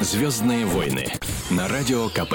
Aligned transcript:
Звездные 0.00 0.66
войны 0.66 1.06
на 1.50 1.68
радио 1.68 2.08
КП. 2.08 2.34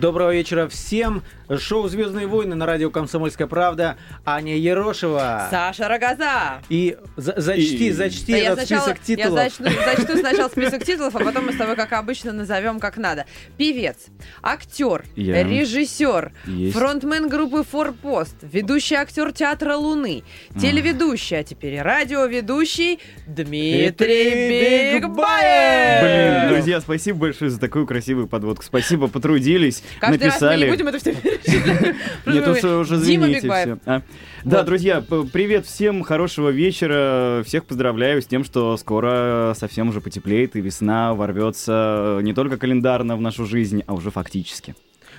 Доброго 0.00 0.32
вечера 0.32 0.68
всем. 0.68 1.22
Шоу 1.58 1.88
«Звездные 1.88 2.26
войны» 2.26 2.54
на 2.54 2.66
радио 2.66 2.90
«Комсомольская 2.90 3.46
правда». 3.46 3.96
Аня 4.26 4.54
Ерошева. 4.54 5.48
Саша 5.50 5.88
Рогоза. 5.88 6.60
И 6.68 6.98
за- 7.16 7.40
зачти, 7.40 7.88
И- 7.88 7.92
зачти 7.92 8.32
Да 8.32 8.38
я 8.38 8.44
этот 8.52 8.66
сначала, 8.66 8.82
список 8.94 9.00
титулов. 9.02 9.30
я 9.30 9.44
зачту, 9.44 9.64
зачту 9.64 10.18
сначала 10.20 10.48
список 10.50 10.84
титулов, 10.84 11.16
а 11.16 11.20
потом 11.20 11.46
мы 11.46 11.52
с 11.54 11.56
тобой, 11.56 11.74
как 11.74 11.92
обычно, 11.94 12.32
назовем 12.32 12.78
как 12.80 12.98
надо. 12.98 13.24
Певец, 13.56 13.96
актер, 14.42 15.04
Я. 15.16 15.42
режиссер, 15.42 16.32
Есть. 16.46 16.76
фронтмен 16.76 17.28
группы 17.28 17.64
«Форпост», 17.64 18.36
ведущий 18.42 18.94
актер 18.96 19.32
театра 19.32 19.74
«Луны», 19.74 20.22
телеведущий, 20.60 21.38
а 21.38 21.44
теперь 21.44 21.74
и 21.74 21.78
радиоведущий 21.80 23.00
Дмитрий 23.26 23.88
Дмитрий 23.96 24.98
Бигбаев. 25.00 26.02
Блин, 26.02 26.48
друзья, 26.54 26.80
спасибо 26.82 27.20
большое 27.20 27.50
за 27.50 27.58
такую 27.58 27.86
красивую 27.86 28.28
подводку. 28.28 28.62
Спасибо, 28.62 29.08
потрудились, 29.08 29.82
Каждый 30.00 30.24
раз 30.26 30.40
мы 30.40 30.46
написали. 30.48 30.64
не 30.64 30.70
будем 30.70 30.88
это 30.88 30.98
все 30.98 31.14
перечислять. 31.14 31.96
Нет, 32.26 32.64
уже 32.64 32.96
Дима 32.98 33.26
извините 33.26 33.40
всё. 33.40 33.78
А. 33.86 34.02
Да, 34.44 34.58
Вот. 34.58 34.66
друзья, 34.66 35.02
привет 35.32 35.66
всем, 35.66 36.02
хорошего 36.02 36.50
вечера. 36.50 37.42
Всех 37.46 37.64
поздравляю 37.64 38.22
с 38.22 38.26
тем, 38.26 38.44
что 38.44 38.76
скоро 38.76 39.54
совсем 39.56 39.88
уже 39.88 40.00
потеплеет, 40.00 40.56
и 40.56 40.60
весна 40.60 41.14
ворвется 41.14 42.20
не 42.22 42.32
только 42.32 42.56
календарно 42.56 43.16
в 43.16 43.20
нашу 43.20 43.46
жизнь, 43.46 43.82
а 43.86 43.94
уже 43.94 44.10
фактически. 44.10 44.74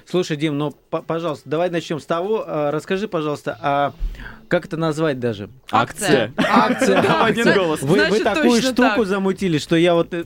Слушай, 0.06 0.38
Дим, 0.38 0.58
ну, 0.58 0.72
пожалуйста, 0.90 1.48
давай 1.48 1.70
начнем 1.70 2.00
с 2.00 2.06
того. 2.06 2.44
а, 2.48 2.72
расскажи, 2.72 3.08
пожалуйста, 3.08 3.56
а 3.62 3.94
как 4.48 4.66
это 4.66 4.76
назвать 4.76 5.20
даже? 5.20 5.50
Акция. 5.72 6.34
Акция. 6.36 7.02
Да, 7.04 7.24
В 7.24 7.26
один 7.26 7.54
голос. 7.54 7.82
Вы, 7.84 8.20
такую 8.20 8.60
штуку 8.62 8.82
так. 8.82 9.06
замутили, 9.06 9.60
что 9.60 9.76
я 9.76 9.94
вот 9.94 10.12
э, 10.16 10.24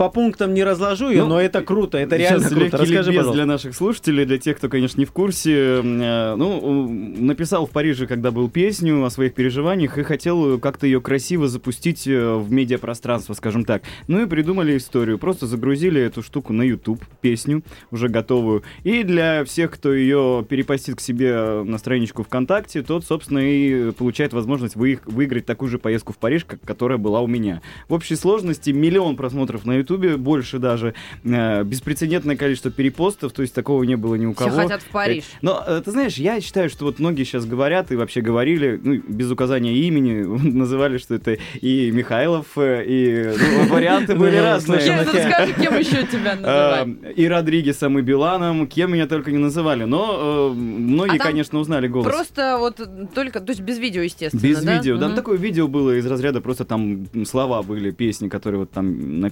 по 0.00 0.08
пунктам 0.08 0.54
не 0.54 0.64
разложу 0.64 1.10
ее, 1.10 1.24
Ну, 1.24 1.28
но 1.28 1.40
это 1.42 1.60
круто, 1.60 1.98
это 1.98 2.16
реально 2.16 2.48
круто. 2.48 2.78
Расскажи, 2.78 3.10
пожалуйста. 3.12 3.32
для 3.34 3.44
наших 3.44 3.74
слушателей, 3.74 4.24
для 4.24 4.38
тех, 4.38 4.56
кто, 4.56 4.70
конечно, 4.70 4.98
не 4.98 5.04
в 5.04 5.12
курсе. 5.12 5.52
Э, 5.52 6.34
Ну, 6.38 6.86
э, 6.88 7.20
написал 7.20 7.66
в 7.66 7.70
Париже, 7.70 8.06
когда 8.06 8.30
был 8.30 8.48
песню 8.48 9.04
о 9.04 9.10
своих 9.10 9.34
переживаниях 9.34 9.98
и 9.98 10.02
хотел 10.02 10.58
как-то 10.58 10.86
ее 10.86 11.02
красиво 11.02 11.48
запустить 11.48 12.06
э, 12.08 12.34
в 12.34 12.50
медиапространство, 12.50 13.34
скажем 13.34 13.66
так. 13.66 13.82
Ну 14.08 14.22
и 14.22 14.26
придумали 14.26 14.74
историю. 14.78 15.18
Просто 15.18 15.46
загрузили 15.46 16.00
эту 16.00 16.22
штуку 16.22 16.54
на 16.54 16.62
YouTube, 16.62 17.04
песню, 17.20 17.62
уже 17.90 18.08
готовую. 18.08 18.62
И 18.84 19.02
для 19.02 19.44
всех, 19.44 19.70
кто 19.70 19.92
ее 19.92 20.46
перепостит 20.48 20.96
к 20.96 21.00
себе 21.02 21.62
на 21.62 21.76
страничку 21.76 22.22
ВКонтакте, 22.22 22.80
тот, 22.80 23.04
собственно, 23.04 23.40
и 23.40 23.90
получает 23.90 24.32
возможность 24.32 24.76
вы- 24.76 25.00
выиграть 25.04 25.44
такую 25.44 25.68
же 25.68 25.78
поездку 25.78 26.14
в 26.14 26.16
Париж, 26.16 26.46
как, 26.46 26.58
которая 26.62 26.96
была 26.96 27.20
у 27.20 27.26
меня. 27.26 27.60
В 27.90 27.92
общей 27.92 28.16
сложности 28.16 28.70
миллион 28.70 29.16
просмотров 29.16 29.66
на 29.66 29.72
Ютубе, 29.90 30.16
больше 30.16 30.58
даже, 30.58 30.94
э, 31.24 31.64
беспрецедентное 31.64 32.36
количество 32.36 32.70
перепостов, 32.70 33.32
то 33.32 33.42
есть 33.42 33.54
такого 33.54 33.82
не 33.82 33.96
было 33.96 34.14
ни 34.14 34.26
у 34.26 34.34
Все 34.34 34.44
кого. 34.44 34.56
хотят 34.62 34.82
в 34.82 34.86
Париж. 34.86 35.24
Но, 35.42 35.62
э, 35.66 35.82
ты 35.84 35.90
знаешь, 35.90 36.16
я 36.16 36.40
считаю, 36.40 36.70
что 36.70 36.84
вот 36.84 36.98
многие 36.98 37.24
сейчас 37.24 37.44
говорят 37.46 37.90
и 37.90 37.96
вообще 37.96 38.20
говорили, 38.20 38.80
ну, 38.82 39.00
без 39.08 39.30
указания 39.30 39.74
имени, 39.74 40.22
называли, 40.56 40.98
что 40.98 41.14
это 41.16 41.38
и 41.60 41.90
Михайлов, 41.90 42.46
э, 42.56 42.84
и 42.86 43.34
ну, 43.36 43.66
варианты 43.74 44.14
были 44.14 44.36
Ну, 44.40 44.42
разные. 44.44 44.80
слушай, 44.80 45.04
Кем- 45.12 45.48
ну, 45.56 45.64
кем 45.64 45.78
еще 45.78 46.06
тебя 46.06 46.32
Э, 46.34 46.84
называть? 46.84 47.18
И 47.18 47.26
Родригесом, 47.26 47.98
и 47.98 48.02
Биланом, 48.02 48.66
кем 48.66 48.92
меня 48.92 49.06
только 49.06 49.32
не 49.32 49.38
называли. 49.38 49.84
Но 49.84 50.50
э, 50.52 50.54
многие, 50.54 51.16
А 51.18 51.22
конечно, 51.22 51.58
узнали 51.58 51.88
голос. 51.88 52.06
Просто 52.06 52.56
вот 52.58 52.80
только, 53.14 53.40
то 53.40 53.50
есть 53.50 53.60
без 53.62 53.78
видео, 53.78 54.02
естественно, 54.02 54.40
Без 54.40 54.64
видео. 54.64 54.96
Да, 54.98 55.10
такое 55.10 55.36
видео 55.38 55.66
было 55.68 55.96
из 55.98 56.06
разряда 56.06 56.40
просто 56.40 56.64
там 56.64 57.06
слова 57.26 57.62
были, 57.62 57.90
песни, 57.90 58.28
которые 58.28 58.60
вот 58.60 58.70
там 58.70 59.20
на- 59.20 59.30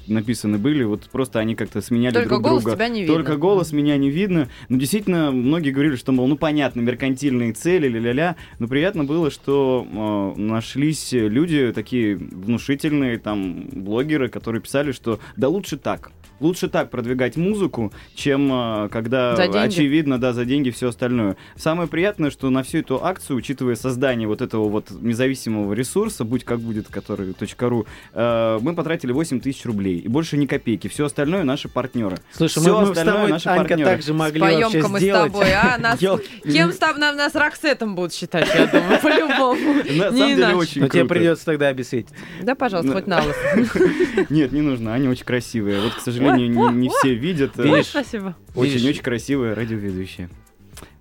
написаны 0.48 0.58
были, 0.58 0.84
вот 0.84 1.08
просто 1.10 1.38
они 1.38 1.54
как-то 1.54 1.80
сменяли 1.80 2.14
Только 2.14 2.28
друг 2.30 2.42
голос 2.42 2.62
друга. 2.62 2.76
тебя 2.76 2.88
не 2.88 3.00
видно. 3.00 3.14
Только 3.14 3.36
голос 3.36 3.72
меня 3.72 3.96
не 3.96 4.10
видно. 4.10 4.48
Но 4.68 4.78
действительно, 4.78 5.30
многие 5.30 5.70
говорили, 5.70 5.96
что, 5.96 6.12
мол, 6.12 6.26
ну 6.26 6.36
понятно, 6.36 6.80
меркантильные 6.80 7.52
цели, 7.52 7.88
ля-ля-ля. 7.88 8.36
Но 8.58 8.68
приятно 8.68 9.04
было, 9.04 9.30
что 9.30 10.34
э, 10.36 10.40
нашлись 10.40 11.12
люди 11.12 11.72
такие 11.74 12.16
внушительные, 12.16 13.18
там, 13.18 13.68
блогеры, 13.72 14.28
которые 14.28 14.62
писали, 14.62 14.92
что 14.92 15.20
да 15.36 15.48
лучше 15.48 15.76
так. 15.76 16.10
Лучше 16.40 16.68
так 16.68 16.90
продвигать 16.90 17.36
музыку, 17.36 17.92
чем 18.14 18.48
э, 18.52 18.88
когда 18.90 19.32
очевидно, 19.34 20.18
да, 20.18 20.32
за 20.32 20.44
деньги 20.44 20.70
все 20.70 20.88
остальное. 20.88 21.36
Самое 21.56 21.88
приятное, 21.88 22.30
что 22.30 22.48
на 22.50 22.62
всю 22.62 22.78
эту 22.78 23.04
акцию, 23.04 23.38
учитывая 23.38 23.74
создание 23.74 24.28
вот 24.28 24.40
этого 24.40 24.68
вот 24.68 24.90
независимого 24.90 25.72
ресурса, 25.72 26.24
будь 26.24 26.44
как 26.44 26.60
будет, 26.60 26.86
который 26.88 27.34
.ру, 27.58 27.86
э, 28.12 28.58
мы 28.60 28.74
потратили 28.74 29.10
8 29.10 29.40
тысяч 29.40 29.64
рублей. 29.64 29.98
И 29.98 30.06
больше 30.06 30.36
ни 30.38 30.46
копейки. 30.46 30.88
Все 30.88 31.04
остальное 31.06 31.44
наши 31.44 31.68
партнеры. 31.68 32.16
Слушай, 32.32 32.60
Всё 32.60 32.74
мы, 32.74 32.80
мы 32.80 32.86
с 32.86 32.90
остальное 32.90 33.14
тобой, 33.14 33.30
наши 33.30 33.48
Анька, 33.48 33.68
партнеры. 33.68 33.90
также 33.90 34.14
могли 34.14 34.40
вообще 34.40 34.82
мы 34.88 34.98
с 34.98 35.02
сделать. 35.02 35.32
тобой, 35.32 35.52
а? 35.52 35.78
Нас, 35.78 35.98
кем 36.44 36.72
с 36.72 36.76
тобой? 36.76 36.98
Нас 36.98 37.34
Роксетом 37.34 37.94
будут 37.94 38.14
считать, 38.14 38.48
я 38.54 38.66
думаю, 38.66 38.98
по-любому. 39.02 39.74
На 39.84 40.04
самом 40.04 40.14
деле 40.16 40.34
иначе. 40.42 40.54
очень 40.56 40.80
Но 40.82 40.88
тебе 40.88 41.00
круто. 41.00 41.14
придется 41.14 41.44
тогда 41.44 41.68
обесцветить. 41.68 42.10
Да, 42.42 42.54
пожалуйста, 42.54 42.88
Ну, 42.88 42.94
хоть 42.96 43.06
на. 43.06 43.22
Нет, 44.30 44.52
не 44.52 44.60
нужно, 44.62 44.94
они 44.94 45.08
очень 45.08 45.24
красивые. 45.24 45.80
Вот, 45.80 45.94
к 45.94 46.00
сожалению, 46.00 46.70
не, 46.70 46.88
все 46.88 47.14
видят. 47.14 47.52
спасибо. 47.84 48.36
Очень-очень 48.54 49.02
красивые 49.02 49.54
радиоведущие. 49.54 50.28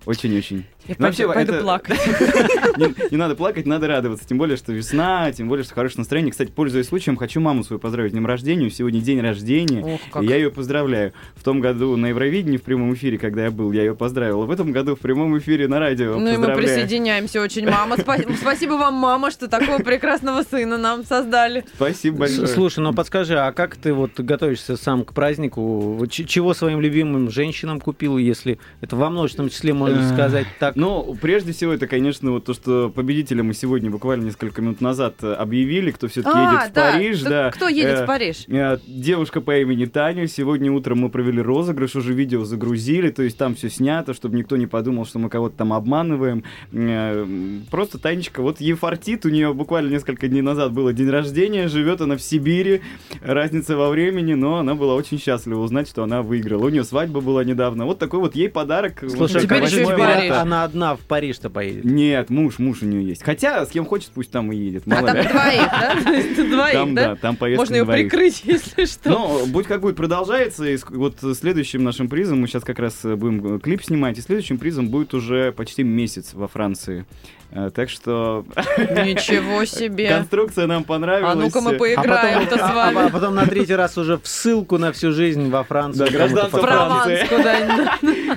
Очень-очень. 0.06 0.64
Я 0.88 0.94
вообще, 0.98 1.26
пойду, 1.26 1.52
это- 1.52 1.62
плакать. 1.62 1.98
Не, 2.78 2.94
не 3.10 3.16
надо 3.16 3.34
плакать, 3.34 3.66
надо 3.66 3.88
радоваться. 3.88 4.26
Тем 4.26 4.38
более, 4.38 4.56
что 4.56 4.72
весна, 4.72 5.30
тем 5.32 5.48
более, 5.48 5.64
что 5.64 5.74
хорошее 5.74 6.00
настроение. 6.00 6.30
Кстати, 6.30 6.50
пользуясь 6.50 6.86
случаем, 6.86 7.16
хочу 7.16 7.40
маму 7.40 7.64
свою 7.64 7.80
поздравить 7.80 8.12
с 8.12 8.14
днем 8.14 8.26
рождения. 8.26 8.70
Сегодня 8.70 9.00
день 9.00 9.20
рождения. 9.20 9.82
Ох, 9.84 10.00
как. 10.12 10.22
И 10.22 10.26
я 10.26 10.36
ее 10.36 10.50
поздравляю. 10.50 11.12
В 11.34 11.42
том 11.42 11.60
году 11.60 11.96
на 11.96 12.06
Евровидении 12.06 12.56
в 12.56 12.62
прямом 12.62 12.94
эфире, 12.94 13.18
когда 13.18 13.44
я 13.44 13.50
был, 13.50 13.72
я 13.72 13.82
ее 13.82 13.94
поздравил. 13.94 14.42
А 14.42 14.46
в 14.46 14.50
этом 14.50 14.72
году 14.72 14.94
в 14.96 15.00
прямом 15.00 15.36
эфире 15.38 15.66
на 15.68 15.78
радио 15.78 16.18
Ну 16.18 16.32
и 16.32 16.36
мы 16.36 16.54
присоединяемся 16.54 17.42
очень. 17.42 17.68
Мама, 17.68 17.96
спа- 17.96 18.36
спасибо 18.40 18.72
вам, 18.74 18.94
мама, 18.94 19.30
что 19.30 19.48
такого 19.48 19.78
прекрасного 19.78 20.42
сына 20.42 20.78
нам 20.78 21.04
создали. 21.04 21.64
Спасибо 21.74 22.18
большое. 22.18 22.46
Слушай, 22.46 22.80
ну 22.80 22.94
подскажи, 22.94 23.38
а 23.38 23.52
как 23.52 23.76
ты 23.76 23.92
вот 23.92 24.18
готовишься 24.20 24.76
сам 24.76 25.04
к 25.04 25.12
празднику? 25.12 26.06
Чего 26.08 26.54
своим 26.54 26.80
любимым 26.80 27.30
женщинам 27.30 27.80
купил, 27.80 28.18
если 28.18 28.58
это 28.80 28.96
во 28.96 29.10
множественном 29.10 29.50
числе 29.50 29.74
можно 29.74 30.08
сказать 30.14 30.46
так? 30.58 30.76
Ну, 30.78 31.16
прежде 31.20 31.52
всего, 31.52 31.72
это, 31.72 31.88
конечно, 31.88 32.30
вот 32.30 32.44
то, 32.44 32.54
что 32.54 32.88
победителя 32.88 33.42
мы 33.42 33.52
сегодня 33.52 33.90
буквально 33.90 34.26
несколько 34.26 34.62
минут 34.62 34.80
назад 34.80 35.14
э, 35.22 35.32
объявили, 35.32 35.90
кто 35.90 36.06
все-таки 36.06 36.38
едет 36.38 36.70
в 36.70 36.72
Париж. 36.72 37.20
так 37.22 37.28
да. 37.30 37.50
Кто 37.50 37.68
едет 37.68 37.98
Э, 37.98 38.04
в 38.04 38.06
Париж? 38.06 38.44
Э, 38.46 38.78
Девушка 38.86 39.40
по 39.40 39.58
имени 39.58 39.86
Таня. 39.86 40.28
Сегодня 40.28 40.70
утром 40.70 41.00
мы 41.00 41.08
провели 41.08 41.42
розыгрыш, 41.42 41.96
уже 41.96 42.12
видео 42.12 42.44
загрузили, 42.44 43.10
то 43.10 43.24
есть 43.24 43.36
там 43.36 43.56
все 43.56 43.68
снято, 43.70 44.14
чтобы 44.14 44.36
никто 44.36 44.56
не 44.56 44.68
подумал, 44.68 45.04
что 45.04 45.18
мы 45.18 45.28
кого-то 45.30 45.56
там 45.56 45.72
обманываем. 45.72 46.44
Э, 46.70 47.26
Просто 47.72 47.98
Танечка, 47.98 48.40
вот 48.40 48.60
ей 48.60 48.74
фартит, 48.74 49.26
у 49.26 49.30
нее 49.30 49.52
буквально 49.52 49.90
несколько 49.90 50.28
дней 50.28 50.42
назад 50.42 50.72
было 50.72 50.92
день 50.92 51.10
рождения, 51.10 51.66
живет 51.66 52.02
она 52.02 52.16
в 52.16 52.22
Сибири, 52.22 52.82
разница 53.20 53.76
во 53.76 53.90
времени, 53.90 54.34
но 54.34 54.58
она 54.58 54.76
была 54.76 54.94
очень 54.94 55.18
счастлива 55.18 55.58
узнать, 55.60 55.88
что 55.88 56.04
она 56.04 56.22
выиграла. 56.22 56.66
У 56.66 56.68
нее 56.68 56.84
свадьба 56.84 57.20
была 57.20 57.42
недавно. 57.42 57.84
Вот 57.84 57.98
такой 57.98 58.20
вот 58.20 58.36
ей 58.36 58.48
подарок. 58.48 59.02
Слушай, 59.08 59.42
теперь 59.42 59.58
как 59.62 59.68
еще 59.70 59.80
и 59.80 59.84
в 59.84 59.88
теперь 59.88 59.98
Париж. 59.98 60.32
она 60.32 60.67
одна 60.68 60.94
в 60.96 61.00
Париж-то 61.00 61.50
поедет. 61.50 61.84
Нет, 61.84 62.30
муж, 62.30 62.58
муж 62.58 62.82
у 62.82 62.86
нее 62.86 63.06
есть. 63.06 63.22
Хотя, 63.22 63.64
с 63.64 63.70
кем 63.70 63.84
хочет, 63.84 64.10
пусть 64.14 64.30
там 64.30 64.52
и 64.52 64.56
едет. 64.56 64.84
А 64.86 64.90
Мало 64.90 65.06
там 65.08 65.16
ли. 65.16 65.22
на 65.22 65.28
двоих, 65.30 65.66
да? 65.70 66.44
Двоих, 66.44 66.72
Там, 66.72 66.94
да? 66.94 67.16
там 67.16 67.36
поездка 67.36 67.60
Можно 67.62 67.74
ее 67.76 67.84
двоих. 67.84 68.10
прикрыть, 68.10 68.42
если 68.44 68.84
что. 68.84 69.08
Ну, 69.10 69.46
будь 69.46 69.66
как 69.66 69.80
будет, 69.80 69.96
продолжается. 69.96 70.64
И 70.66 70.76
вот 70.90 71.16
следующим 71.36 71.82
нашим 71.84 72.08
призом, 72.08 72.40
мы 72.40 72.46
сейчас 72.46 72.62
как 72.64 72.78
раз 72.78 73.04
э, 73.04 73.16
будем 73.16 73.56
э, 73.56 73.58
клип 73.58 73.82
снимать, 73.82 74.18
и 74.18 74.20
следующим 74.20 74.58
призом 74.58 74.88
будет 74.88 75.14
уже 75.14 75.52
почти 75.52 75.82
месяц 75.82 76.34
во 76.34 76.48
Франции. 76.48 77.04
Э, 77.50 77.70
Так 77.74 77.88
что 77.90 78.44
Ничего 78.78 79.64
себе. 79.64 80.08
конструкция 80.08 80.66
нам 80.66 80.84
понравилась. 80.84 81.32
А 81.32 81.34
ну-ка 81.36 81.60
мы 81.60 81.72
Э, 81.72 81.78
поиграем-то 81.78 82.56
с 82.58 82.60
а, 82.60 82.88
а 82.88 82.92
вами. 82.92 83.10
потом 83.10 83.34
на 83.34 83.46
третий 83.46 83.74
раз 83.74 83.96
уже 83.98 84.18
в 84.18 84.26
ссылку 84.26 84.78
на 84.78 84.92
всю 84.92 85.12
жизнь 85.12 85.48
во 85.50 85.64
Францию. 85.64 86.06
Да, 86.06 86.12
гражданство. 86.12 86.60
Франции. 86.60 87.26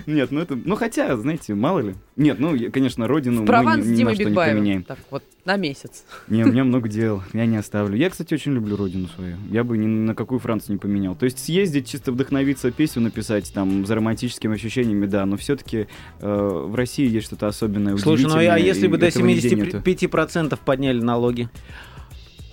Нет, 0.06 0.32
ну 0.32 0.40
это... 0.40 0.56
Ну 0.56 0.76
хотя, 0.76 1.16
знаете, 1.18 1.56
мало 1.56 1.80
ли. 1.80 1.96
Нет, 2.16 2.40
ну, 2.40 2.56
я, 2.56 2.70
конечно, 2.72 3.08
родину 3.08 3.46
Прованс 3.46 3.78
мы 3.78 3.84
с 3.84 3.88
ни, 3.88 3.92
ни 3.92 3.96
Димой 3.98 4.12
на 4.12 4.16
что 4.16 4.24
не 4.24 4.30
Бигбаевым. 4.30 4.58
поменяем. 4.58 4.84
Так 4.84 5.00
вот, 5.10 5.24
на 5.46 5.58
месяц. 5.58 6.06
Не, 6.28 6.44
у 6.44 6.48
меня 6.48 6.64
много 6.64 6.88
дел, 6.90 7.24
я 7.34 7.46
не 7.46 7.58
оставлю. 7.58 7.96
Я, 7.96 8.10
кстати, 8.10 8.34
очень 8.34 8.54
люблю 8.54 8.76
родину 8.76 9.08
свою. 9.08 9.38
Я 9.50 9.64
бы 9.64 9.78
ни 9.78 9.88
на 9.88 10.16
какую 10.16 10.40
Францию 10.40 10.74
не 10.74 10.80
поменял. 10.80 11.16
То 11.16 11.26
есть 11.26 11.40
съездить, 11.40 11.90
чисто 11.90 12.12
вдохновиться, 12.12 12.72
песню 12.72 13.02
написать, 13.02 13.52
там, 13.54 13.86
за 13.86 13.96
романтическими 13.96 14.56
ощущениями, 14.56 15.06
да, 15.06 15.26
но 15.26 15.38
все-таки 15.38 15.88
в 16.20 16.76
России 16.76 17.10
есть 17.10 17.28
что-то 17.28 17.48
особенное, 17.48 17.98
Слушай, 17.98 18.26
ну 18.28 18.36
а 18.36 18.58
если 18.58 18.88
бы 18.88 18.98
до 18.98 19.08
этого 19.08 19.26
нигде 19.26 19.56
нету. 19.56 19.78
75% 19.78 20.60
подняли 20.64 21.02
налоги? 21.02 21.50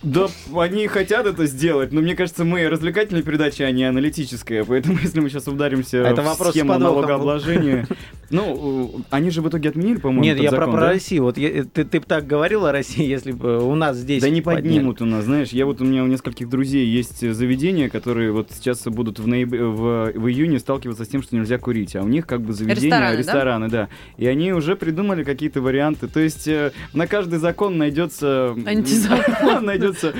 Да, 0.02 0.28
они 0.56 0.86
хотят 0.86 1.26
это 1.26 1.46
сделать, 1.46 1.92
но 1.92 2.00
мне 2.00 2.14
кажется, 2.14 2.44
мы 2.44 2.68
развлекательная 2.68 3.22
передача, 3.22 3.64
а 3.64 3.70
не 3.72 3.84
аналитическая. 3.84 4.64
Поэтому, 4.64 4.98
если 5.02 5.20
мы 5.20 5.28
сейчас 5.28 5.48
ударимся 5.48 5.98
Это 5.98 6.22
в 6.22 6.26
вопрос 6.26 6.50
схему 6.50 6.78
налогообложения, 6.78 7.86
Ну, 8.30 8.92
э, 8.98 9.02
они 9.10 9.30
же 9.30 9.40
в 9.42 9.48
итоге 9.48 9.70
отменили, 9.70 9.98
по-моему, 9.98 10.22
Нет, 10.22 10.34
этот 10.34 10.44
я 10.44 10.50
про, 10.50 10.58
закон, 10.58 10.72
про 10.74 10.80
да? 10.82 10.88
Россию. 10.88 11.22
Вот 11.22 11.38
я- 11.38 11.64
ты, 11.64 11.84
ты 11.84 12.00
бы 12.00 12.06
так 12.06 12.26
говорил 12.26 12.66
о 12.66 12.72
России, 12.72 13.04
если 13.08 13.32
бы 13.32 13.58
у 13.66 13.74
нас 13.74 13.96
здесь 13.96 14.22
Да 14.22 14.28
не 14.30 14.42
подняли. 14.42 14.64
поднимут 14.74 15.00
у 15.02 15.06
нас, 15.06 15.24
знаешь. 15.24 15.48
Я 15.50 15.66
вот 15.66 15.80
у 15.80 15.84
меня 15.84 16.04
у 16.04 16.06
нескольких 16.06 16.48
друзей 16.48 16.86
есть 16.86 17.22
э, 17.22 17.32
заведения, 17.32 17.88
которые 17.88 18.32
вот 18.32 18.50
сейчас 18.52 18.82
будут 18.84 19.18
в, 19.18 19.26
нояб- 19.26 19.56
в, 19.56 20.12
в 20.18 20.28
июне 20.28 20.58
сталкиваться 20.58 21.04
с 21.04 21.08
тем, 21.08 21.22
что 21.22 21.36
нельзя 21.36 21.58
курить. 21.58 21.96
А 21.96 22.02
у 22.02 22.08
них 22.08 22.26
как 22.26 22.42
бы 22.42 22.52
заведения, 22.52 23.16
Рестораны, 23.16 23.68
да? 23.68 23.84
да. 23.84 23.88
И 24.16 24.26
они 24.26 24.52
уже 24.52 24.76
придумали 24.76 25.24
какие-то 25.24 25.60
варианты. 25.60 26.08
То 26.08 26.20
есть 26.20 26.46
э, 26.48 26.72
на 26.92 27.06
каждый 27.06 27.38
закон 27.38 27.78
найдется... 27.78 28.54
Антизакон. 28.66 29.64
Найдется 29.64 30.12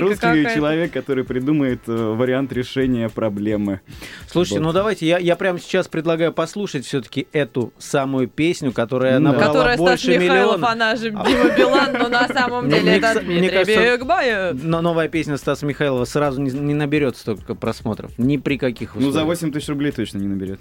русский 0.00 0.44
человек, 0.54 0.92
который 0.92 1.24
придумает 1.24 1.80
э, 1.86 1.92
вариант 2.14 2.52
решения 2.52 3.08
проблемы. 3.08 3.80
Слушайте, 4.30 4.60
ну 4.60 4.72
давайте, 4.72 5.06
я, 5.06 5.18
я 5.18 5.36
прямо 5.36 5.58
сейчас 5.58 5.88
предлагаю 5.88 6.32
послушать 6.32 6.84
все-таки 6.86 7.26
эту 7.48 7.72
самую 7.78 8.28
песню, 8.28 8.72
которая 8.72 9.14
Да. 9.14 9.20
набрала 9.20 9.46
Которая 9.46 9.76
Стас 9.76 9.86
больше 9.88 10.18
Михайлов, 10.18 10.56
миллиона. 10.58 10.70
она 10.72 10.96
же 10.96 11.10
Дима 11.10 11.56
Билан, 11.56 11.92
но 11.98 12.08
на 12.08 12.28
самом 12.28 12.66
Мне- 12.66 12.80
деле 12.80 12.96
это 12.98 13.20
Дмитрий. 13.20 14.52
Но 14.62 14.80
новая 14.82 15.08
песня 15.08 15.36
Стаса 15.36 15.66
Михайлова 15.66 16.04
сразу 16.04 16.40
не, 16.40 16.50
не 16.50 16.74
наберет 16.74 17.16
столько 17.16 17.54
просмотров. 17.54 18.12
Ни 18.18 18.36
при 18.36 18.58
каких 18.58 18.94
Ну, 18.94 19.00
за 19.02 19.08
условиях. 19.08 19.26
8 19.28 19.52
тысяч 19.52 19.68
рублей 19.68 19.92
точно 19.92 20.18
не 20.18 20.26
наберет. 20.28 20.60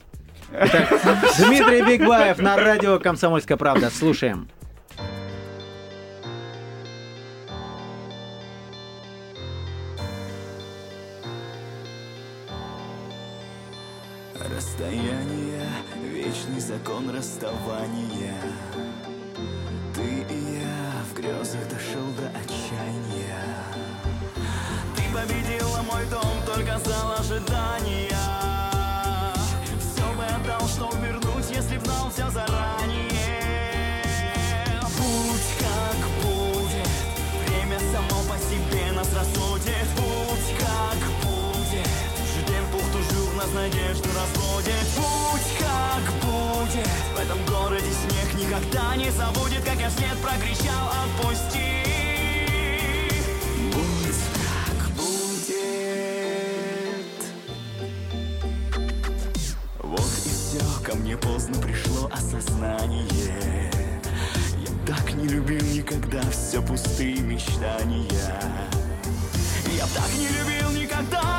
Дмитрий 1.40 1.84
Бигбаев 1.84 2.38
на 2.40 2.56
радио 2.56 3.00
«Комсомольская 3.00 3.58
правда». 3.58 3.90
Слушаем. 3.90 4.48
Закон 16.98 17.16
расставания. 17.16 18.42
Ты 19.94 20.26
и 20.30 20.60
я 20.60 21.04
в 21.10 21.14
грезах 21.14 21.68
дошел 21.70 22.06
до 22.18 22.28
отчаяния. 22.30 23.46
Ты 24.96 25.04
победила 25.14 25.82
мой 25.84 26.06
дом, 26.08 26.42
только 26.46 26.80
зал 26.80 27.14
ожидания. 27.20 28.18
Все 29.80 30.14
бы 30.16 30.26
отдал, 30.26 30.68
что 30.68 30.90
вернуть, 30.98 31.50
если 31.50 31.78
б 31.78 31.86
знал 31.86 32.10
все 32.10 32.30
заранее. 32.30 33.12
Путь 34.98 35.50
как 35.60 36.00
будет, 36.24 36.90
время 37.48 37.80
само 37.80 38.24
по 38.24 38.38
себе 38.38 38.92
нас 38.94 39.14
рассудит. 39.14 39.88
Путь 39.96 40.58
как 40.60 41.00
будет, 41.24 41.88
ждем 42.34 42.66
пух 42.72 42.82
toujours 42.92 43.36
нас 43.36 43.52
надежду 43.54 44.10
разводит. 44.16 44.88
Путь 44.96 45.58
как 45.60 46.14
будет, 46.22 46.27
в 46.84 47.20
этом 47.20 47.38
городе 47.46 47.92
снег 47.92 48.34
никогда 48.36 48.96
не 48.96 49.10
забудет 49.12 49.64
Как 49.64 49.80
я 49.80 49.90
вслед 49.90 50.18
прокричал 50.22 50.92
отпусти. 51.04 51.84
Как 53.72 54.90
будет. 54.92 55.58
Вот 59.82 60.00
и 60.00 60.30
все, 60.30 60.64
ко 60.84 60.96
мне 60.96 61.18
поздно 61.18 61.60
пришло 61.62 62.10
осознание. 62.12 63.72
Я 64.60 64.72
так 64.86 65.14
не 65.14 65.28
любил 65.28 65.64
никогда 65.66 66.22
все 66.32 66.62
пустые 66.62 67.20
мечтания. 67.20 68.08
Я 69.76 69.86
так 69.88 70.10
не 70.18 70.28
любил 70.28 70.70
никогда, 70.82 71.37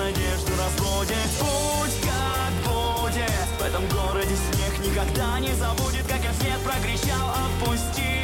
надежду 0.00 0.52
разводит 0.56 1.30
Будь 1.38 2.00
как 2.02 2.52
будет, 2.64 3.48
в 3.58 3.62
этом 3.62 3.86
городе 3.88 4.36
снег 4.36 4.86
никогда 4.86 5.38
не 5.40 5.52
забудет 5.54 6.06
Как 6.08 6.22
я 6.24 6.32
вслед 6.32 6.58
прокричал 6.64 7.30
отпусти 7.30 8.19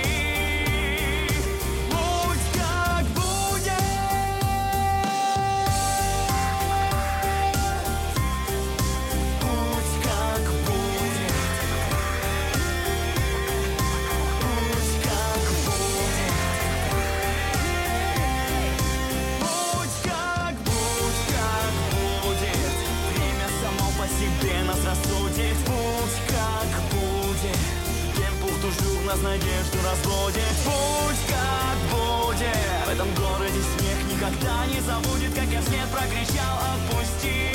нас 29.16 29.22
надежду 29.22 29.78
разводит 29.84 30.56
Будь 30.64 31.22
как 31.28 31.78
будет. 31.90 32.86
В 32.86 32.88
этом 32.88 33.08
городе 33.14 33.60
снег 33.78 33.98
никогда 34.10 34.66
не 34.66 34.80
забудет 34.80 35.34
Как 35.34 35.46
я 35.46 35.60
вслед 35.60 35.88
прокричал. 35.90 36.56
Отпусти. 36.74 37.50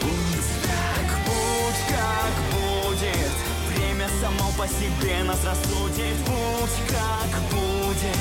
Будь 0.00 0.50
так, 0.62 1.08
будь 1.26 1.82
как 1.88 2.34
будет. 2.52 3.32
Время 3.74 4.08
само 4.20 4.50
по 4.56 4.66
себе 4.66 5.22
нас 5.24 5.42
рассудит. 5.44 6.16
Будь 6.26 6.78
как 6.88 7.32
будет. 7.50 8.18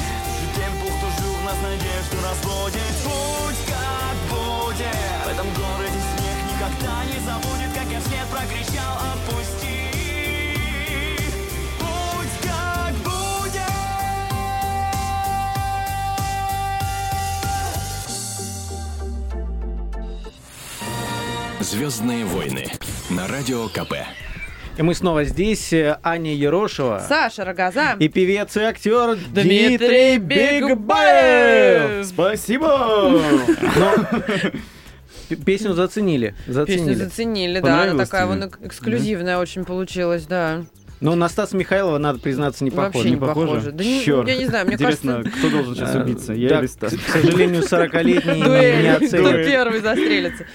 Темпух 0.56 0.94
toujours 1.01 1.44
нас 1.44 1.58
надежду 1.62 2.18
разводит. 2.24 2.96
Будь 3.04 3.62
как 3.68 4.18
будет. 4.30 4.96
В 5.25 5.28
этом 5.28 5.48
городе 5.54 6.00
снег 6.16 6.38
никогда 6.51 7.06
не 7.06 7.19
забудет 7.25 7.74
Как 7.74 7.88
я 7.92 8.00
вслед 8.00 8.28
прокричал. 8.31 8.98
Отпусти 9.13 9.75
Звездные 21.75 22.24
войны 22.24 22.68
на 23.10 23.27
радио 23.27 23.68
КП. 23.68 23.95
И 24.77 24.81
мы 24.81 24.95
снова 24.95 25.25
здесь. 25.25 25.74
Э, 25.74 25.98
Аня 26.04 26.33
Ерошева. 26.33 27.04
Саша 27.06 27.44
Рогоза. 27.44 27.98
И 28.00 28.07
певец 28.07 28.56
и 28.56 28.62
актер 28.62 29.18
Дмитрий 29.18 30.18
Дмитрий 30.18 30.18
Бигбаев. 30.69 32.06
Спасибо! 32.06 33.22
Песню 35.45 35.74
заценили. 35.74 36.33
Песню 36.45 36.54
Заценили. 36.54 36.94
заценили, 36.94 37.60
да, 37.60 37.83
она 37.83 38.06
такая 38.06 38.25
тебе? 38.25 38.30
вон 38.39 38.44
эк- 38.50 38.66
эксклюзивная 38.66 39.38
очень 39.39 39.65
получилась, 39.65 40.25
да. 40.27 40.63
Но 41.01 41.15
на 41.15 41.27
Стаса 41.27 41.58
Михайлова, 41.58 41.98
надо 41.98 42.20
признаться, 42.20 42.63
не 42.63 42.70
Вообще 42.70 42.91
похоже. 43.00 43.10
не 43.10 43.17
похоже. 43.17 43.72
Да 43.74 43.84
не- 43.84 44.01
Чёрт. 44.01 44.29
я 44.29 44.38
не 44.38 44.46
знаю, 44.46 44.65
мне 44.65 44.75
Интересно, 44.75 45.15
кажется... 45.24 45.39
кто 45.39 45.50
должен 45.50 45.75
сейчас 45.75 45.94
Э, 45.94 46.01
убиться? 46.03 46.32
Я 46.32 46.50
да, 46.50 46.60
или 46.60 46.67
к, 46.67 46.70
Стас? 46.72 46.94
к 46.94 47.00
сожалению, 47.10 47.63
40-летний 47.63 48.34
не, 48.41 48.82
не 48.84 48.96
кто 48.96 49.05
оценит. 49.27 49.46
первый 49.46 49.82
застрелится. 49.82 50.46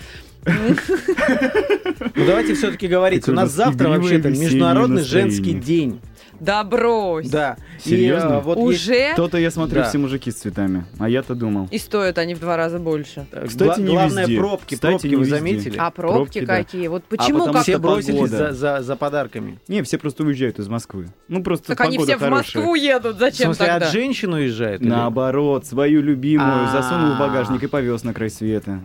Ну 0.46 2.24
давайте 2.26 2.54
все-таки 2.54 2.88
говорить. 2.88 3.28
У 3.28 3.32
нас 3.32 3.50
завтра 3.52 3.88
вообще-то 3.88 4.30
Международный 4.30 5.02
женский 5.02 5.52
день. 5.54 6.00
Да 6.38 6.64
брось. 6.64 7.28
Да. 7.28 7.58
Серьезно? 7.84 8.28
И, 8.28 8.32
э, 8.38 8.40
вот 8.40 8.56
есть, 8.70 8.88
Уже? 8.88 9.14
То-то 9.14 9.36
я 9.36 9.50
смотрю 9.50 9.82
Да. 9.82 9.88
все 9.90 9.98
мужики 9.98 10.30
с 10.30 10.36
цветами, 10.36 10.86
а 10.98 11.06
я-то 11.06 11.34
думал. 11.34 11.68
И 11.70 11.76
стоят 11.76 12.16
они 12.16 12.34
в 12.34 12.40
два 12.40 12.56
раза 12.56 12.78
больше. 12.78 13.26
э, 13.30 13.46
Кстати, 13.46 13.68
гла- 13.68 13.76
не 13.78 13.92
главное 13.92 14.22
везде. 14.26 14.38
пробки. 14.38 14.74
Кстати, 14.74 14.90
пробки 14.92 15.06
не 15.08 15.16
вы 15.16 15.20
везде. 15.24 15.34
А 15.34 15.38
заметили? 15.38 15.76
пробки, 15.76 15.92
Пробки, 16.16 16.44
да. 16.46 16.56
какие? 16.56 16.88
Вот 16.88 17.04
почему 17.04 17.38
потому 17.40 17.52
как 17.52 17.62
Все 17.64 17.76
бросились 17.76 18.14
погода. 18.14 18.36
за, 18.38 18.52
за, 18.54 18.82
за 18.82 18.96
подарками. 18.96 19.58
Не, 19.68 19.82
все 19.82 19.98
просто 19.98 20.24
уезжают 20.24 20.58
из 20.58 20.68
Москвы. 20.68 21.08
Ну, 21.28 21.42
просто 21.42 21.66
Так 21.76 21.80
они 21.82 21.98
все 21.98 22.16
в 22.16 22.20
хорошая. 22.20 22.62
Москву 22.62 22.74
едут, 22.74 23.16
В 23.16 23.18
зачем 23.18 23.46
смысле, 23.48 23.66
тогда? 23.66 23.86
от 23.88 23.92
женщин 23.92 24.32
уезжают? 24.32 24.80
Наоборот, 24.82 25.66
свою 25.66 26.00
любимую 26.00 26.68
А. 26.68 26.72
засунул 26.72 27.16
в 27.16 27.18
багажник 27.18 27.62
и 27.64 27.66
повез 27.66 28.02
на 28.02 28.14
край 28.14 28.30
света. 28.30 28.80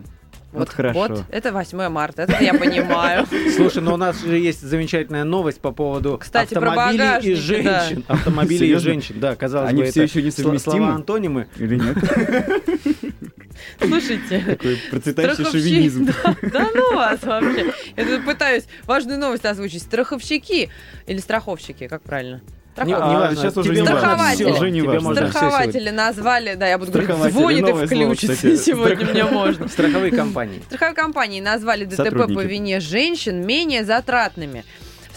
Вот, 0.56 0.68
хорошо. 0.70 0.98
Вот, 0.98 1.24
это 1.30 1.52
8 1.52 1.88
марта, 1.88 2.22
это 2.22 2.42
я 2.42 2.54
понимаю. 2.54 3.26
Слушай, 3.56 3.82
но 3.82 3.94
у 3.94 3.96
нас 3.96 4.22
же 4.22 4.38
есть 4.38 4.62
замечательная 4.62 5.24
новость 5.24 5.60
по 5.60 5.72
поводу 5.72 6.18
Кстати, 6.18 6.54
про 6.54 6.70
автомобилей 6.70 7.32
и 7.32 7.34
женщин. 7.34 8.04
Автомобилей 8.08 8.72
и 8.72 8.74
женщин, 8.76 9.20
да, 9.20 9.36
казалось 9.36 9.70
Они 9.70 9.82
бы, 9.82 9.90
все 9.90 10.04
это 10.04 10.10
еще 10.10 10.22
не 10.22 10.30
совместимы? 10.30 10.76
слова 10.76 10.94
антонимы. 10.94 11.48
Или 11.56 11.76
нет? 11.76 11.96
Слушайте, 13.80 14.42
Такой 14.46 14.78
процветающий 14.90 15.44
шовинизм. 15.44 16.06
Да, 16.16 16.36
да 16.42 16.68
ну 16.74 16.94
вас 16.94 17.22
вообще. 17.22 17.72
Я 17.96 18.04
тут 18.04 18.24
пытаюсь 18.24 18.64
важную 18.84 19.18
новость 19.18 19.44
озвучить. 19.44 19.82
Страховщики 19.82 20.70
или 21.06 21.18
страховщики, 21.18 21.86
как 21.88 22.02
правильно? 22.02 22.40
Не- 22.84 23.36
сейчас 23.36 23.56
уже 23.56 23.74
не 23.74 23.82
можно 23.82 24.16
важно. 24.16 24.48
Уже 24.50 24.70
не 24.70 24.80
тебе 24.80 24.88
важно. 24.90 25.08
можно 25.08 25.20
всё 25.28 25.38
Страхователи 25.38 25.90
назвали, 25.90 26.54
да, 26.54 26.66
я 26.68 26.78
буду 26.78 26.92
говорить, 26.92 27.08
Страхователи, 27.08 27.38
звонит 27.38 27.58
и 27.58 27.62
новое 27.62 27.86
слово, 27.86 28.04
включится. 28.14 28.36
кстати. 28.36 28.56
Сегодня 28.64 29.06
мне 29.06 29.24
можно. 29.24 29.68
Страховые 29.68 30.12
компании. 30.12 30.62
Страховые 30.66 30.94
компании 30.94 31.40
назвали 31.40 31.84
ДТП 31.84 31.96
Сотрудники. 31.96 32.34
по 32.36 32.40
вине 32.44 32.80
женщин 32.80 33.46
менее 33.46 33.84
затратными. 33.84 34.64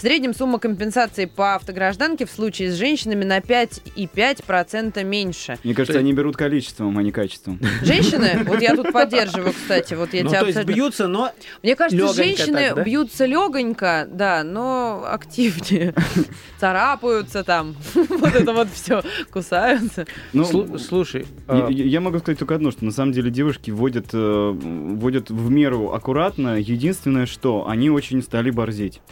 В 0.00 0.02
среднем 0.02 0.32
сумма 0.32 0.58
компенсации 0.58 1.26
по 1.26 1.56
автогражданке 1.56 2.24
в 2.24 2.30
случае 2.30 2.70
с 2.72 2.74
женщинами 2.76 3.22
на 3.26 3.40
5,5% 3.40 5.04
меньше. 5.04 5.58
Мне 5.62 5.74
кажется, 5.74 5.98
они 5.98 6.14
берут 6.14 6.38
количеством, 6.38 6.96
а 6.96 7.02
не 7.02 7.12
качеством. 7.12 7.60
Женщины, 7.82 8.42
вот 8.46 8.62
я 8.62 8.74
тут 8.74 8.92
поддерживаю, 8.94 9.52
кстати, 9.52 9.92
вот 9.92 10.14
я 10.14 10.22
Ну, 10.24 10.30
тебя 10.30 10.40
то 10.40 10.46
есть 10.46 10.56
абсолютно- 10.56 10.72
бьются, 10.74 11.06
но 11.06 11.32
Мне 11.62 11.76
кажется, 11.76 12.14
женщины 12.14 12.68
так, 12.68 12.76
да? 12.76 12.82
бьются 12.82 13.26
легонько, 13.26 14.08
да, 14.10 14.42
но 14.42 15.04
активнее. 15.06 15.92
Царапаются 16.58 17.44
там, 17.44 17.76
вот 17.94 18.34
это 18.34 18.54
вот 18.54 18.68
все, 18.72 19.02
кусаются. 19.30 20.06
Ну, 20.32 20.44
слу- 20.44 20.78
слушай, 20.78 21.26
Я, 21.46 21.66
а, 21.66 21.68
я- 21.70 22.00
могу 22.00 22.20
сказать 22.20 22.38
только 22.38 22.54
одно, 22.54 22.70
что 22.70 22.86
на 22.86 22.90
самом 22.92 23.12
деле 23.12 23.30
девушки 23.30 23.70
вводят, 23.70 24.06
э, 24.14 24.50
вводят 24.54 25.28
в 25.28 25.50
меру 25.50 25.92
аккуратно. 25.92 26.56
Единственное, 26.58 27.26
что 27.26 27.68
они 27.68 27.90
очень 27.90 28.22
стали 28.22 28.50
борзеть. 28.50 29.02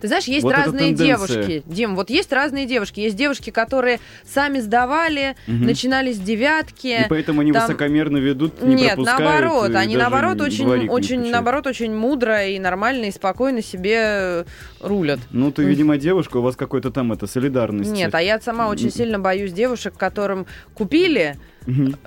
Ты 0.00 0.08
знаешь, 0.08 0.24
есть 0.24 0.44
Вот 0.44 0.52
разные 0.54 0.92
девушки. 0.92 1.62
Дим, 1.66 1.96
вот 1.96 2.10
есть 2.10 2.32
разные 2.32 2.66
девушки. 2.66 3.00
Есть 3.00 3.16
девушки, 3.16 3.50
которые 3.50 4.00
сами 4.24 4.60
сдавали, 4.60 5.36
Мгм. 5.46 5.66
начинали 5.66 6.12
с 6.12 6.18
И 6.18 6.22
девятки. 6.22 7.06
поэтому 7.08 7.40
они 7.40 7.52
там- 7.52 7.62
высокомерно 7.66 8.18
ведут, 8.18 8.62
не 8.62 8.74
Нет, 8.74 8.96
наоборот, 8.98 9.70
и 9.70 9.74
они 9.74 9.96
наоборот 9.96 10.40
очень, 10.40 10.88
очень, 10.88 11.30
наоборот, 11.30 11.66
очень 11.66 11.94
мудро 11.94 12.46
и 12.46 12.58
нормально 12.58 13.06
и 13.06 13.10
спокойно 13.10 13.62
себе 13.62 14.44
рулят. 14.80 15.18
Ну, 15.30 15.50
ты, 15.52 15.64
видимо, 15.64 15.96
девушка, 15.96 16.38
у 16.38 16.42
вас 16.42 16.56
какой-то 16.56 16.90
там 16.90 17.12
это 17.12 17.26
солидарность. 17.26 17.90
Нет, 17.90 18.14
а 18.14 18.22
я 18.22 18.40
сама 18.40 18.68
очень 18.68 18.90
сильно 18.90 19.18
боюсь 19.18 19.52
девушек, 19.52 19.94
которым 19.96 20.46
купили, 20.74 21.36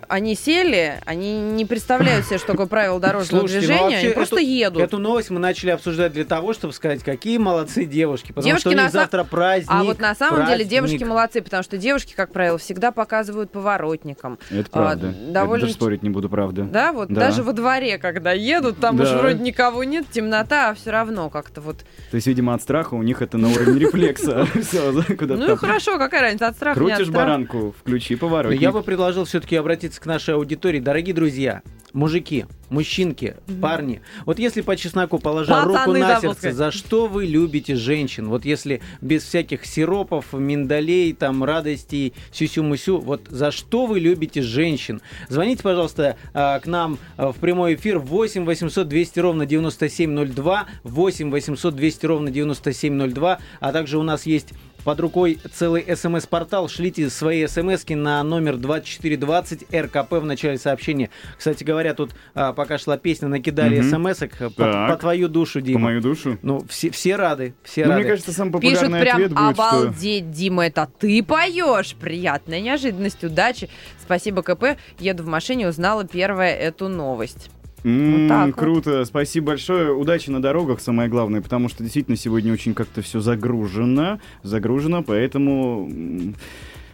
Они 0.08 0.36
сели, 0.36 1.00
они 1.06 1.40
не 1.40 1.66
представляют 1.66 2.26
себе, 2.26 2.38
что 2.40 2.48
такое 2.48 2.66
правило 2.66 3.00
дорожного 3.00 3.42
Слушайте, 3.48 3.68
ну, 3.68 3.68
движения, 3.68 3.84
вообще 3.90 4.06
они 4.08 4.14
просто 4.16 4.36
эту- 4.38 4.46
едут. 4.46 4.82
Эту 4.82 4.98
новость 4.98 5.30
мы 5.30 5.40
начали 5.40 5.70
обсуждать 5.70 6.14
для 6.14 6.26
того, 6.26 6.54
чтобы 6.54 6.74
сказать, 6.74 7.04
какие 7.04 7.38
молодцы 7.38 7.86
девушки. 7.86 8.28
Потому 8.30 8.46
Девушки 8.46 8.62
что 8.62 8.70
у 8.70 8.74
них 8.74 8.82
на 8.84 8.90
завтра 8.90 9.24
праздник. 9.24 9.70
А 9.72 9.84
вот 9.84 10.00
на 10.00 10.16
самом 10.16 10.46
деле 10.46 10.48
праздник. 10.66 10.68
девушки 10.70 11.04
молодцы, 11.04 11.42
потому 11.42 11.64
что 11.64 11.78
девушки, 11.78 12.14
как 12.16 12.32
правило, 12.32 12.58
всегда 12.58 12.92
показывают 12.92 13.52
поворотникам. 13.52 14.40
Это 14.50 14.70
А, 14.72 14.78
правда. 14.78 15.14
довольно 15.30 15.62
Это 15.64 15.66
даже 15.68 15.74
спорить 15.74 16.04
не 16.04 16.10
буду, 16.10 16.30
правда. 16.30 16.64
Да, 16.64 16.92
вот 16.92 17.10
Да. 17.10 17.20
даже 17.22 17.44
во 17.44 17.54
дворе, 17.54 17.98
когда 17.98 18.32
едут, 18.32 18.80
там 18.80 19.00
уж 19.00 19.10
Да. 19.10 19.18
вроде 19.20 19.40
никого 19.44 19.84
нет, 19.84 20.06
темнота, 20.12 20.70
а 20.70 20.74
все 20.74 20.92
равно 20.92 21.30
как-то 21.30 21.62
вот. 21.62 21.78
То 22.10 22.16
есть, 22.16 22.28
видимо, 22.28 22.54
от 22.54 22.62
страха 22.62 22.96
у 22.96 23.04
них 23.04 23.22
это 23.22 23.38
на 23.38 23.50
уровне 23.50 23.80
рефлекса. 23.80 24.46
Все, 24.62 24.92
Ну 24.92 25.54
и 25.54 25.56
хорошо, 25.56 25.98
какая 25.98 26.22
разница, 26.22 26.48
от 26.48 26.56
страха, 26.56 26.80
Крутишь 26.80 27.10
баранку, 27.10 27.76
включи 27.80 28.16
Но 28.16 28.20
поворот. 28.20 28.54
я 28.54 28.72
бы 28.72 28.82
предложил 28.82 29.26
все-таки 29.42 29.56
обратиться 29.56 30.00
к 30.00 30.06
нашей 30.06 30.36
аудитории. 30.36 30.80
Дорогие 30.80 31.16
друзья, 31.16 31.64
мужики, 31.94 32.46
мужчинки, 32.70 33.38
парни, 33.60 34.02
вот 34.26 34.38
если 34.38 34.62
по 34.62 34.76
чесноку 34.78 35.18
положа 35.18 35.64
руку 35.64 35.78
Пацаны, 35.80 36.00
на 36.00 36.08
да, 36.08 36.22
сердце, 36.22 36.52
за 36.52 36.70
что 36.70 37.08
вы 37.08 37.26
любите 37.26 37.76
женщин? 37.76 38.30
Вот 38.30 38.46
если 38.46 38.82
без 39.02 39.24
всяких 39.24 39.66
сиропов, 39.66 40.32
миндалей, 40.34 41.14
там, 41.14 41.44
радостей, 41.44 42.14
сюсю-мусю, 42.32 43.00
вот 43.00 43.28
за 43.30 43.50
что 43.50 43.88
вы 43.88 44.00
любите 44.00 44.44
женщин? 44.44 45.02
Звоните, 45.28 45.64
пожалуйста, 45.64 46.18
а, 46.36 46.60
к 46.60 46.68
нам 46.68 47.00
а, 47.18 47.32
в 47.32 47.38
прямой 47.38 47.74
эфир 47.74 47.98
8 47.98 48.46
800 48.46 48.88
200 48.88 49.20
ровно 49.20 49.46
9702, 49.48 50.66
8 50.84 51.32
800 51.32 51.76
200 51.76 52.06
ровно 52.06 52.30
9702, 52.30 53.40
а 53.60 53.72
также 53.72 53.98
у 53.98 54.04
нас 54.04 54.28
есть 54.28 54.50
под 54.84 55.00
рукой 55.00 55.40
целый 55.54 55.86
смс-портал. 55.96 56.68
Шлите 56.70 57.10
свои 57.10 57.46
смски 57.48 57.96
на 57.96 58.24
номер 58.24 58.58
2420 58.58 59.66
РКП 59.74 60.12
в 60.14 60.26
начале 60.26 60.58
сообщения. 60.58 61.10
Кстати 61.38 61.64
говоря, 61.64 61.94
тут 61.94 62.12
а, 62.34 62.54
пока 62.54 62.78
шла 62.78 62.98
песня, 62.98 63.28
накидали 63.28 63.80
Мгм. 63.80 63.90
смс-ок 63.90 64.32
по, 64.56 64.64
Так. 64.64 64.90
по 64.92 64.98
твою 64.98 65.28
душу, 65.28 65.60
По 65.60 65.66
Дима. 65.66 65.80
мою 65.80 66.02
душу. 66.02 66.38
Ну, 66.42 66.64
все, 66.68 66.90
все 66.90 67.16
рады, 67.16 67.54
все 67.64 67.84
Ну, 67.86 67.92
рады. 67.92 68.02
мне 68.02 68.10
кажется, 68.10 68.32
самый 68.34 68.60
Пишут 68.60 68.76
популярный 68.80 69.02
прям, 69.02 69.16
ответ 69.18 69.32
будет, 69.34 69.56
что... 69.56 69.70
обалдеть, 69.70 70.32
Дима, 70.32 70.66
это 70.68 70.90
ты 71.00 71.24
поешь. 71.24 71.96
Приятная 71.96 72.62
неожиданность, 72.62 73.24
удачи. 73.24 73.70
Спасибо, 74.02 74.42
КП. 74.42 74.78
Еду 75.00 75.24
в 75.24 75.28
машине, 75.28 75.68
узнала 75.68 76.06
первая 76.06 76.56
эту 76.56 76.88
новость. 76.90 77.50
М, 77.84 78.12
Вот 78.12 78.30
так 78.30 78.46
вот. 78.48 78.56
Круто, 78.56 79.06
спасибо 79.06 79.48
большое. 79.48 79.94
Удачи 79.94 80.30
на 80.30 80.42
дорогах, 80.42 80.80
самое 80.82 81.10
главное, 81.10 81.42
потому 81.42 81.68
что 81.70 81.84
действительно 81.84 82.16
сегодня 82.18 82.54
очень 82.54 82.74
как-то 82.74 83.02
все 83.02 83.20
загружено, 83.22 84.20
загружено, 84.44 85.02
поэтому 85.04 85.90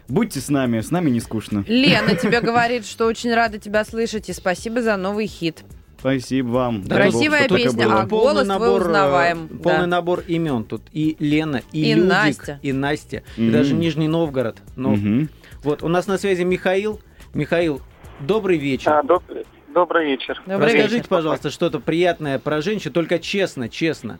будьте 0.08 0.40
с 0.40 0.50
нами, 0.50 0.80
с 0.80 0.92
нами 0.92 1.10
не 1.10 1.20
скучно. 1.20 1.66
Лена 1.68 2.16
тебе 2.22 2.40
говорит, 2.42 2.86
что 2.86 3.06
очень 3.06 3.34
рада 3.34 3.58
тебя 3.58 3.84
слышать, 3.84 4.30
и 4.30 4.34
спасибо 4.34 4.82
за 4.82 4.96
новый 4.98 5.28
хит. 5.28 5.64
Спасибо 6.00 6.48
вам. 6.50 6.84
Да, 6.84 6.96
бог, 6.96 7.12
Красивая 7.12 7.48
только 7.50 7.64
песня, 7.64 7.88
а 7.92 8.06
голос 8.06 8.48
твой 8.48 8.78
узнаваем, 8.78 9.50
э, 9.50 9.56
Полный 9.58 9.80
да. 9.80 9.88
набор 9.88 10.20
имен 10.28 10.64
тут. 10.64 10.84
И 10.94 11.18
Лена, 11.20 11.64
и, 11.72 11.90
И 11.92 11.94
Людик, 11.96 12.08
Настя. 12.10 12.60
и 12.62 12.72
Настя, 12.72 13.24
и 13.36 13.42
Мгм. 13.42 13.52
даже 13.52 13.74
Нижний 13.74 14.08
Новгород. 14.08 14.58
Ну, 14.76 14.92
Мгм. 14.96 15.30
вот 15.64 15.82
у 15.82 15.88
нас 15.88 16.06
на 16.06 16.20
связи 16.20 16.44
Михаил. 16.44 17.02
Михаил, 17.34 17.82
добрый 18.20 18.58
вечер. 18.60 18.92
А, 18.94 19.02
доб- 19.02 19.24
Добрый 19.68 20.06
вечер. 20.06 20.42
Добрый 20.46 20.68
Расскажите, 20.68 20.96
вечер. 20.98 21.10
пожалуйста, 21.10 21.50
что-то 21.50 21.80
приятное 21.80 22.40
про 22.40 22.62
женщин, 22.62 22.92
только 22.92 23.20
честно, 23.20 23.70
честно. 23.70 24.20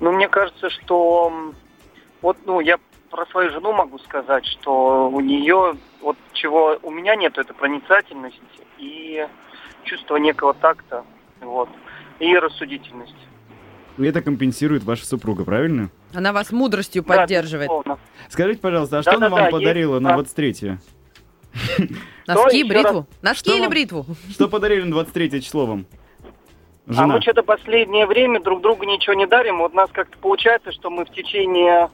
Ну, 0.00 0.12
мне 0.12 0.28
кажется, 0.28 0.70
что 0.70 1.52
вот, 2.20 2.36
ну, 2.44 2.60
я 2.60 2.78
про 3.10 3.26
свою 3.26 3.50
жену 3.50 3.72
могу 3.72 3.98
сказать, 4.00 4.44
что 4.44 5.08
у 5.08 5.20
нее, 5.20 5.76
вот 6.00 6.16
чего 6.32 6.78
у 6.82 6.90
меня 6.90 7.16
нет, 7.16 7.38
это 7.38 7.54
проницательность 7.54 8.40
и 8.78 9.26
чувство 9.84 10.16
некого 10.16 10.54
такта, 10.54 11.04
вот, 11.40 11.68
и 12.18 12.36
рассудительность. 12.36 13.16
И 13.98 14.04
это 14.04 14.22
компенсирует 14.22 14.84
ваша 14.84 15.04
супруга, 15.06 15.44
правильно? 15.44 15.90
Она 16.14 16.32
вас 16.32 16.52
мудростью 16.52 17.02
да, 17.02 17.16
поддерживает. 17.16 17.68
Безусловно. 17.68 17.98
Скажите, 18.28 18.60
пожалуйста, 18.60 18.98
а 18.98 19.02
да, 19.02 19.10
что 19.10 19.18
да, 19.18 19.26
она 19.26 19.28
да, 19.28 19.34
вам 19.34 19.44
да, 19.44 19.50
подарила 19.50 19.94
есть, 19.94 20.02
на 20.02 20.16
23-е? 20.16 20.78
Носки, 22.26 22.64
бритву. 22.64 23.06
Носки 23.22 23.56
или 23.56 23.66
бритву? 23.66 24.06
Что 24.30 24.48
подарили 24.48 24.82
на 24.82 24.90
23 24.90 25.42
число 25.42 25.66
вам? 25.66 25.86
А 26.88 26.92
Жена. 26.92 27.14
мы 27.14 27.20
что-то 27.20 27.42
последнее 27.42 28.06
время 28.06 28.40
друг 28.40 28.62
другу 28.62 28.84
ничего 28.84 29.14
не 29.14 29.26
дарим. 29.26 29.58
Вот 29.58 29.72
у 29.72 29.76
нас 29.76 29.90
как-то 29.92 30.16
получается, 30.18 30.72
что 30.72 30.88
мы 30.88 31.04
в 31.04 31.10
течение 31.10 31.90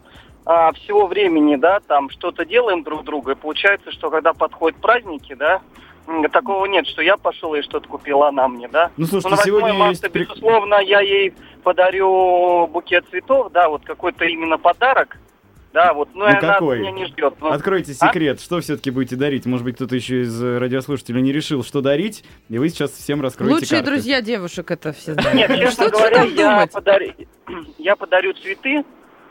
а, 0.46 0.72
всего 0.72 1.06
времени, 1.06 1.56
да, 1.56 1.80
там 1.80 2.10
что-то 2.10 2.44
делаем 2.44 2.84
друг 2.84 3.04
другу. 3.04 3.32
И 3.32 3.34
получается, 3.34 3.90
что 3.90 4.10
когда 4.10 4.32
подходят 4.34 4.80
праздники, 4.80 5.34
да, 5.34 5.60
такого 6.30 6.66
нет, 6.66 6.86
что 6.86 7.02
я 7.02 7.16
пошел 7.16 7.54
и 7.54 7.62
что-то 7.62 7.88
купила 7.88 8.28
она 8.28 8.46
мне, 8.46 8.68
да. 8.68 8.90
Ну, 8.96 9.06
Ну, 9.10 9.20
слушайте, 9.20 9.30
на 9.30 9.36
8 9.36 9.46
сегодня 9.46 9.72
марта, 9.74 10.06
есть... 10.06 10.14
безусловно, 10.14 10.74
я 10.76 11.00
ей 11.00 11.32
подарю 11.62 12.66
букет 12.66 13.06
цветов, 13.10 13.50
да, 13.52 13.68
вот 13.68 13.84
какой-то 13.84 14.24
именно 14.26 14.58
подарок, 14.58 15.18
да, 15.74 15.92
вот, 15.92 16.08
ну, 16.14 16.20
Ну, 16.20 16.26
и 16.26 16.30
она 16.30 16.40
какой? 16.54 16.78
меня 16.78 16.92
не 16.92 17.04
ждет. 17.06 17.34
Ну, 17.40 17.48
Откройте 17.48 17.92
А? 18.00 18.06
секрет, 18.06 18.40
что 18.40 18.60
все-таки 18.60 18.90
будете 18.90 19.16
дарить? 19.16 19.44
Может 19.44 19.64
быть, 19.64 19.74
кто-то 19.74 19.94
еще 19.96 20.22
из 20.22 20.42
э, 20.42 20.58
радиослушателей 20.58 21.20
не 21.20 21.32
решил, 21.32 21.62
что 21.64 21.80
дарить, 21.82 22.24
и 22.48 22.56
вы 22.58 22.68
сейчас 22.70 22.92
всем 22.92 23.20
раскроете 23.20 23.54
Лучшие 23.56 23.80
карты. 23.80 23.90
друзья 23.90 24.22
девушек 24.22 24.70
это 24.70 24.92
все 24.92 25.12
знают. 25.14 25.34
Нет, 25.34 25.50
честно 25.58 25.90
говоря, 25.90 26.22
я, 26.22 26.66
подарю, 26.72 27.12
я 27.78 27.96
подарю 27.96 28.32
цветы. 28.34 28.84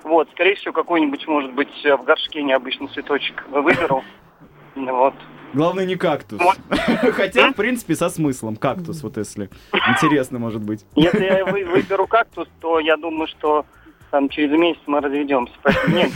Вот, 0.03 0.27
скорее 0.33 0.55
всего, 0.55 0.73
какой-нибудь, 0.73 1.25
может 1.27 1.53
быть, 1.53 1.69
э, 1.85 1.95
в 1.95 2.03
горшке 2.03 2.43
необычный 2.43 2.89
цветочек 2.89 3.45
выберу. 3.49 4.03
Вот. 4.75 5.13
Главное, 5.53 5.85
не 5.85 5.95
кактус. 5.95 6.41
Вот. 6.41 6.57
Хотя, 7.13 7.51
в 7.51 7.55
принципе, 7.55 7.95
со 7.95 8.09
смыслом. 8.09 8.55
Кактус, 8.57 9.01
вот 9.03 9.15
если. 9.17 9.49
Интересно, 9.89 10.39
может 10.39 10.61
быть. 10.61 10.83
Если 10.95 11.23
я 11.23 11.45
вы- 11.45 11.63
выберу 11.63 12.05
кактус, 12.07 12.47
то 12.59 12.79
я 12.79 12.97
думаю, 12.97 13.27
что 13.27 13.65
там 14.13 14.29
через 14.29 14.51
месяц 14.51 14.79
мы 14.85 15.01
разведемся. 15.01 15.55
Нет, 15.87 16.11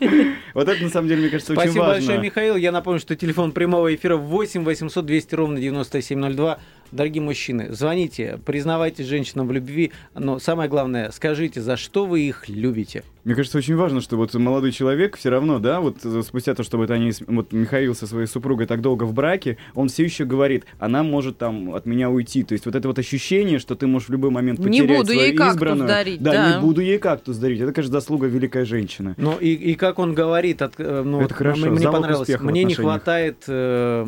Вот 0.54 0.66
это, 0.66 0.82
на 0.82 0.88
самом 0.88 1.08
деле, 1.08 1.20
мне 1.20 1.30
кажется, 1.30 1.52
очень 1.52 1.60
Спасибо 1.60 1.82
важно. 1.82 1.94
большое, 1.94 2.18
Михаил. 2.18 2.56
Я 2.56 2.72
напомню, 2.72 2.98
что 3.00 3.14
телефон 3.16 3.52
прямого 3.52 3.94
эфира 3.94 4.16
8 4.16 4.64
800 4.64 5.04
200 5.04 5.34
ровно 5.34 5.60
9702. 5.60 6.58
Дорогие 6.90 7.22
мужчины, 7.22 7.70
звоните, 7.70 8.40
признавайтесь 8.46 9.04
женщинам 9.04 9.48
в 9.48 9.52
любви, 9.52 9.92
но 10.14 10.38
самое 10.38 10.70
главное, 10.70 11.10
скажите, 11.10 11.60
за 11.60 11.76
что 11.76 12.06
вы 12.06 12.22
их 12.22 12.48
любите. 12.48 13.04
Мне 13.24 13.34
кажется, 13.34 13.56
очень 13.56 13.74
важно, 13.74 14.00
что 14.02 14.16
вот 14.16 14.34
молодой 14.34 14.70
человек 14.70 15.16
все 15.16 15.30
равно, 15.30 15.58
да, 15.58 15.80
вот 15.80 15.96
спустя 16.26 16.54
то, 16.54 16.62
что 16.62 16.76
вот 16.76 16.90
они, 16.90 17.10
вот 17.26 17.52
Михаил 17.52 17.94
со 17.94 18.06
своей 18.06 18.26
супругой 18.26 18.66
так 18.66 18.82
долго 18.82 19.04
в 19.04 19.14
браке, 19.14 19.56
он 19.74 19.88
все 19.88 20.04
еще 20.04 20.26
говорит, 20.26 20.64
она 20.78 21.02
может 21.02 21.38
там 21.38 21.74
от 21.74 21.86
меня 21.86 22.10
уйти. 22.10 22.42
То 22.42 22.52
есть 22.52 22.66
вот 22.66 22.74
это 22.74 22.86
вот 22.86 22.98
ощущение, 22.98 23.58
что 23.58 23.76
ты 23.76 23.86
можешь 23.86 24.08
в 24.08 24.12
любой 24.12 24.30
момент 24.30 24.58
Не 24.58 24.66
потерять 24.82 24.98
буду 24.98 25.12
свою 25.12 25.20
ей 25.28 25.34
избранную. 25.34 25.88
дарить, 25.88 26.22
Да, 26.22 26.32
да. 26.32 26.54
не 26.56 26.60
буду 26.60 26.82
ей 26.82 26.98
кактус 26.98 27.38
дарить. 27.38 27.60
Это, 27.60 27.72
конечно, 27.72 27.92
заслуга 27.92 28.26
великой 28.26 28.66
женщины. 28.66 29.14
Ну 29.16 29.38
и, 29.38 29.48
и 29.54 29.74
как 29.74 29.98
он 29.98 30.12
говорит, 30.14 30.60
от, 30.60 30.74
э, 30.78 31.02
ну, 31.02 31.18
Это 31.20 31.28
вот 31.28 31.32
хорошо, 31.32 31.66
мне 31.70 31.78
залог 31.80 32.00
понравилось, 32.02 32.40
мне 32.40 32.64
не 32.64 32.74
хватает... 32.74 33.44
э, 33.48 34.06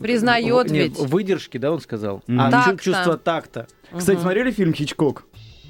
Признает 0.00 0.68
в- 0.70 0.72
не, 0.72 0.78
ведь. 0.80 0.98
Выдержки, 0.98 1.56
да, 1.58 1.70
он 1.70 1.80
сказал? 1.80 2.22
Мгм. 2.26 2.40
А 2.40 2.50
Такта. 2.50 2.82
чувство 2.82 3.16
такта. 3.16 3.68
Кстати, 3.96 4.18
смотрели 4.18 4.50
фильм 4.50 4.72
«Хичкок»? 4.74 5.24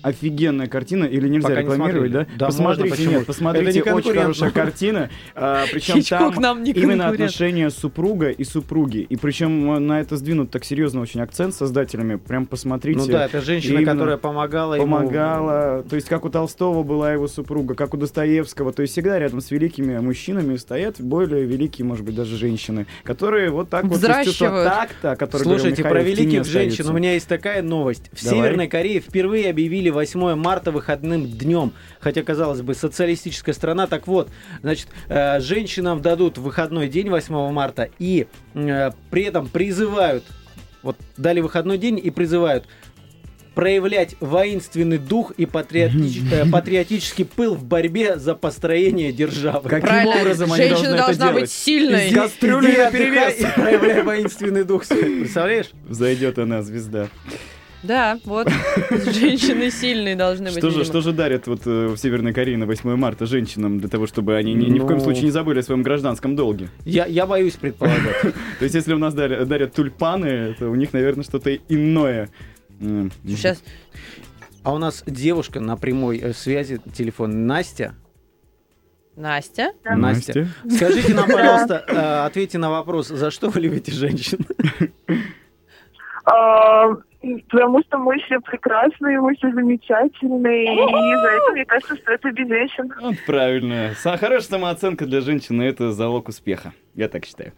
Офигенная 0.04 0.66
картина, 0.66 1.04
или 1.04 1.28
нельзя 1.28 1.48
Пока 1.48 1.62
не 1.62 1.68
рекламировать, 1.68 2.12
да? 2.12 2.18
смотрели. 2.24 2.38
Да, 2.38 2.46
посмотрите, 2.46 2.82
можно, 2.82 2.96
почему? 2.96 3.12
нет, 3.18 3.26
посмотрите, 3.26 3.80
Это 3.80 3.88
не 3.88 3.94
очень 3.94 4.14
хорошая 4.14 4.50
картина. 4.50 5.10
А, 5.34 5.64
причем 5.72 5.94
Хичкок 5.94 6.34
там 6.34 6.42
нам 6.42 6.62
не 6.62 6.72
именно 6.72 7.08
отношения 7.08 7.70
супруга 7.70 8.28
и 8.28 8.44
супруги. 8.44 8.98
И 8.98 9.16
причем 9.16 9.86
на 9.86 10.00
это 10.00 10.16
сдвинут 10.16 10.50
так 10.50 10.64
серьезно 10.64 11.00
очень 11.00 11.20
акцент 11.20 11.54
создателями. 11.54 12.16
Прям 12.16 12.44
посмотрите. 12.44 12.98
Ну 13.00 13.06
да, 13.06 13.24
это 13.24 13.40
женщина, 13.40 13.78
Именно. 13.78 13.92
которая 13.92 14.16
помогала 14.18 14.74
ему. 14.74 14.84
помогала. 14.84 15.82
То 15.88 15.96
есть, 15.96 16.08
как 16.08 16.24
у 16.26 16.28
Толстого 16.28 16.82
была 16.82 17.12
его 17.12 17.26
супруга, 17.26 17.74
как 17.74 17.94
у 17.94 17.96
Достоевского. 17.96 18.72
То 18.72 18.82
есть, 18.82 18.92
всегда 18.92 19.18
рядом 19.18 19.40
с 19.40 19.50
великими 19.50 19.98
мужчинами 19.98 20.56
стоят 20.56 21.00
более 21.00 21.44
великие, 21.44 21.86
может 21.86 22.04
быть, 22.04 22.14
даже 22.14 22.36
женщины, 22.36 22.86
которые 23.04 23.50
вот 23.50 23.70
так 23.70 23.84
вот 23.84 23.94
чувства 23.94 24.20
Взращивают. 24.20 24.68
такта, 24.68 25.16
говорил 25.16 25.44
Слушайте, 25.44 25.82
Михаил, 25.82 25.94
про 25.94 26.02
великих 26.02 26.44
женщин 26.44 26.88
у 26.88 26.92
меня 26.92 27.14
есть 27.14 27.26
такая 27.26 27.62
новость. 27.62 28.10
В 28.12 28.22
Давай. 28.22 28.38
Северной 28.40 28.68
Корее 28.68 29.00
впервые 29.00 29.50
объявили 29.50 29.90
8 29.94 30.34
марта 30.34 30.70
выходным 30.70 31.26
днем. 31.26 31.72
Хотя, 32.00 32.22
казалось 32.22 32.60
бы, 32.60 32.74
социалистическая 32.74 33.52
страна. 33.54 33.86
Так 33.86 34.06
вот, 34.06 34.28
значит, 34.62 34.88
э, 35.08 35.40
женщинам 35.40 36.02
дадут 36.02 36.36
выходной 36.38 36.88
день 36.88 37.08
8 37.08 37.50
марта 37.52 37.88
и 37.98 38.26
э, 38.54 38.90
при 39.10 39.22
этом 39.22 39.48
призывают, 39.48 40.24
вот 40.82 40.96
дали 41.16 41.40
выходной 41.40 41.78
день 41.78 41.98
и 42.02 42.10
призывают 42.10 42.66
проявлять 43.54 44.16
воинственный 44.20 44.98
дух 44.98 45.30
и 45.36 45.44
патриотич- 45.46 46.22
э, 46.32 46.50
патриотический 46.50 47.24
пыл 47.24 47.54
в 47.54 47.64
борьбе 47.64 48.16
за 48.18 48.34
построение 48.34 49.12
державы. 49.12 49.68
Каким 49.68 49.88
Правильно, 49.88 50.20
образом 50.20 50.52
они 50.52 50.64
женщина 50.64 50.82
должны 50.82 50.94
это 50.96 51.06
должна 51.06 51.26
быть 51.28 51.34
делать? 51.36 51.50
сильной. 51.52 52.08
Из 52.08 52.14
кастрюли 52.14 52.76
наперевес. 52.76 53.34
отдыхай 53.34 53.50
и 53.50 53.54
проявляй 53.54 54.02
воинственный 54.02 54.64
дух. 54.64 54.84
Представляешь? 54.86 55.70
Зайдет 55.88 56.38
она, 56.38 56.62
звезда. 56.62 57.08
Да, 57.84 58.18
вот. 58.24 58.48
Женщины 58.90 59.70
сильные 59.70 60.16
должны 60.16 60.46
быть. 60.46 60.58
Что 60.58 60.70
же, 60.70 60.84
что 60.84 61.00
же 61.02 61.12
дарят 61.12 61.46
вот 61.46 61.66
э, 61.66 61.88
в 61.88 61.96
Северной 61.98 62.32
Корее 62.32 62.56
на 62.56 62.64
8 62.64 62.96
марта 62.96 63.26
женщинам 63.26 63.78
для 63.78 63.88
того, 63.90 64.06
чтобы 64.06 64.36
они 64.36 64.54
ни, 64.54 64.70
ни 64.70 64.78
в 64.78 64.86
коем 64.86 64.98
Ну. 64.98 65.04
случае 65.04 65.24
не 65.24 65.30
забыли 65.30 65.58
о 65.58 65.62
своем 65.62 65.82
гражданском 65.82 66.34
долге? 66.34 66.70
Я, 66.86 67.04
я 67.04 67.26
боюсь 67.26 67.54
предполагать. 67.56 68.22
То 68.58 68.62
есть, 68.64 68.74
если 68.74 68.94
у 68.94 68.98
нас 68.98 69.12
дарят, 69.12 69.46
дарят 69.46 69.74
тюльпаны, 69.74 70.54
то 70.58 70.68
у 70.70 70.74
них, 70.74 70.94
наверное, 70.94 71.24
что-то 71.24 71.54
иное. 71.54 72.30
Сейчас. 73.26 73.62
А 74.62 74.72
у 74.72 74.78
нас 74.78 75.04
девушка 75.06 75.60
на 75.60 75.76
прямой 75.76 76.18
э, 76.18 76.32
связи, 76.32 76.80
телефон 76.96 77.46
Настя. 77.46 77.94
Настя. 79.14 79.72
Настя. 79.84 80.48
Скажите 80.68 81.12
нам, 81.14 81.26
пожалуйста, 81.30 81.84
э, 81.86 82.26
ответьте 82.26 82.56
на 82.56 82.70
вопрос, 82.70 83.08
за 83.08 83.30
что 83.30 83.50
вы 83.50 83.60
любите 83.60 83.92
женщин? 83.92 84.38
Потому 87.50 87.82
что 87.82 87.98
мы 87.98 88.18
все 88.20 88.40
прекрасные, 88.40 89.20
мы 89.20 89.34
все 89.36 89.50
замечательные, 89.52 90.64
и 90.64 91.14
за 91.16 91.28
это, 91.28 91.52
мне 91.52 91.64
кажется, 91.64 91.96
стоит 91.96 92.24
любить 92.24 92.48
женщин. 92.48 92.92
Вот 93.00 93.16
правильно. 93.26 93.94
Хорошая 93.94 94.40
самооценка 94.40 95.06
для 95.06 95.20
женщины– 95.20 95.62
это 95.64 95.92
залог 95.92 96.28
успеха. 96.28 96.72
Я 96.94 97.08
так 97.08 97.24
считаю. 97.24 97.52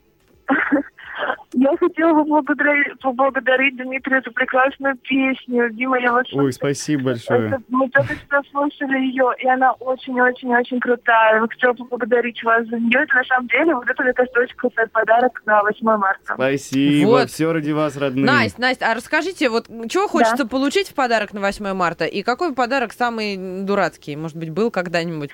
Я 1.58 1.74
хотела 1.78 2.12
бы 2.12 2.24
поблагодарить, 2.26 3.00
поблагодарить 3.00 3.76
Дмитрия 3.78 4.20
за 4.22 4.30
прекрасную 4.30 4.94
песню. 4.98 5.70
Дима, 5.70 5.98
я 5.98 6.12
вас 6.12 6.26
Ой, 6.34 6.52
спасибо 6.52 7.04
большое. 7.04 7.48
Это- 7.48 7.62
Мы 7.70 7.88
только 7.88 8.14
что 8.14 8.42
слушали 8.50 8.98
ее, 8.98 9.32
и 9.38 9.48
она 9.48 9.72
очень-очень-очень 9.72 10.80
крутая. 10.80 11.40
Я 11.40 11.46
хотела 11.48 11.72
поблагодарить 11.72 12.42
вас 12.44 12.66
за 12.66 12.78
нее. 12.78 13.00
Это 13.04 13.16
на 13.16 13.24
самом 13.24 13.48
деле, 13.48 13.74
вот 13.74 13.88
это, 13.88 14.02
мне 14.02 14.12
кажется, 14.12 14.38
очень 14.38 14.56
крутой 14.56 14.86
подарок 14.88 15.40
на 15.46 15.62
8 15.62 15.96
марта. 15.96 16.34
Спасибо. 16.34 17.08
Вот. 17.08 17.30
Все 17.30 17.50
ради 17.50 17.70
вас, 17.70 17.96
родные. 17.96 18.26
Настя, 18.26 18.60
Настя, 18.60 18.90
а 18.90 18.94
расскажите, 18.94 19.48
вот 19.48 19.66
чего 19.88 20.08
хочется 20.08 20.46
получить 20.46 20.88
в 20.90 20.94
подарок 20.94 21.32
на 21.32 21.40
8 21.40 21.72
марта? 21.72 22.04
И 22.04 22.22
какой 22.22 22.54
подарок 22.54 22.92
самый 22.92 23.64
дурацкий? 23.64 24.14
Может 24.14 24.36
быть, 24.36 24.50
был 24.50 24.70
когда-нибудь? 24.70 25.30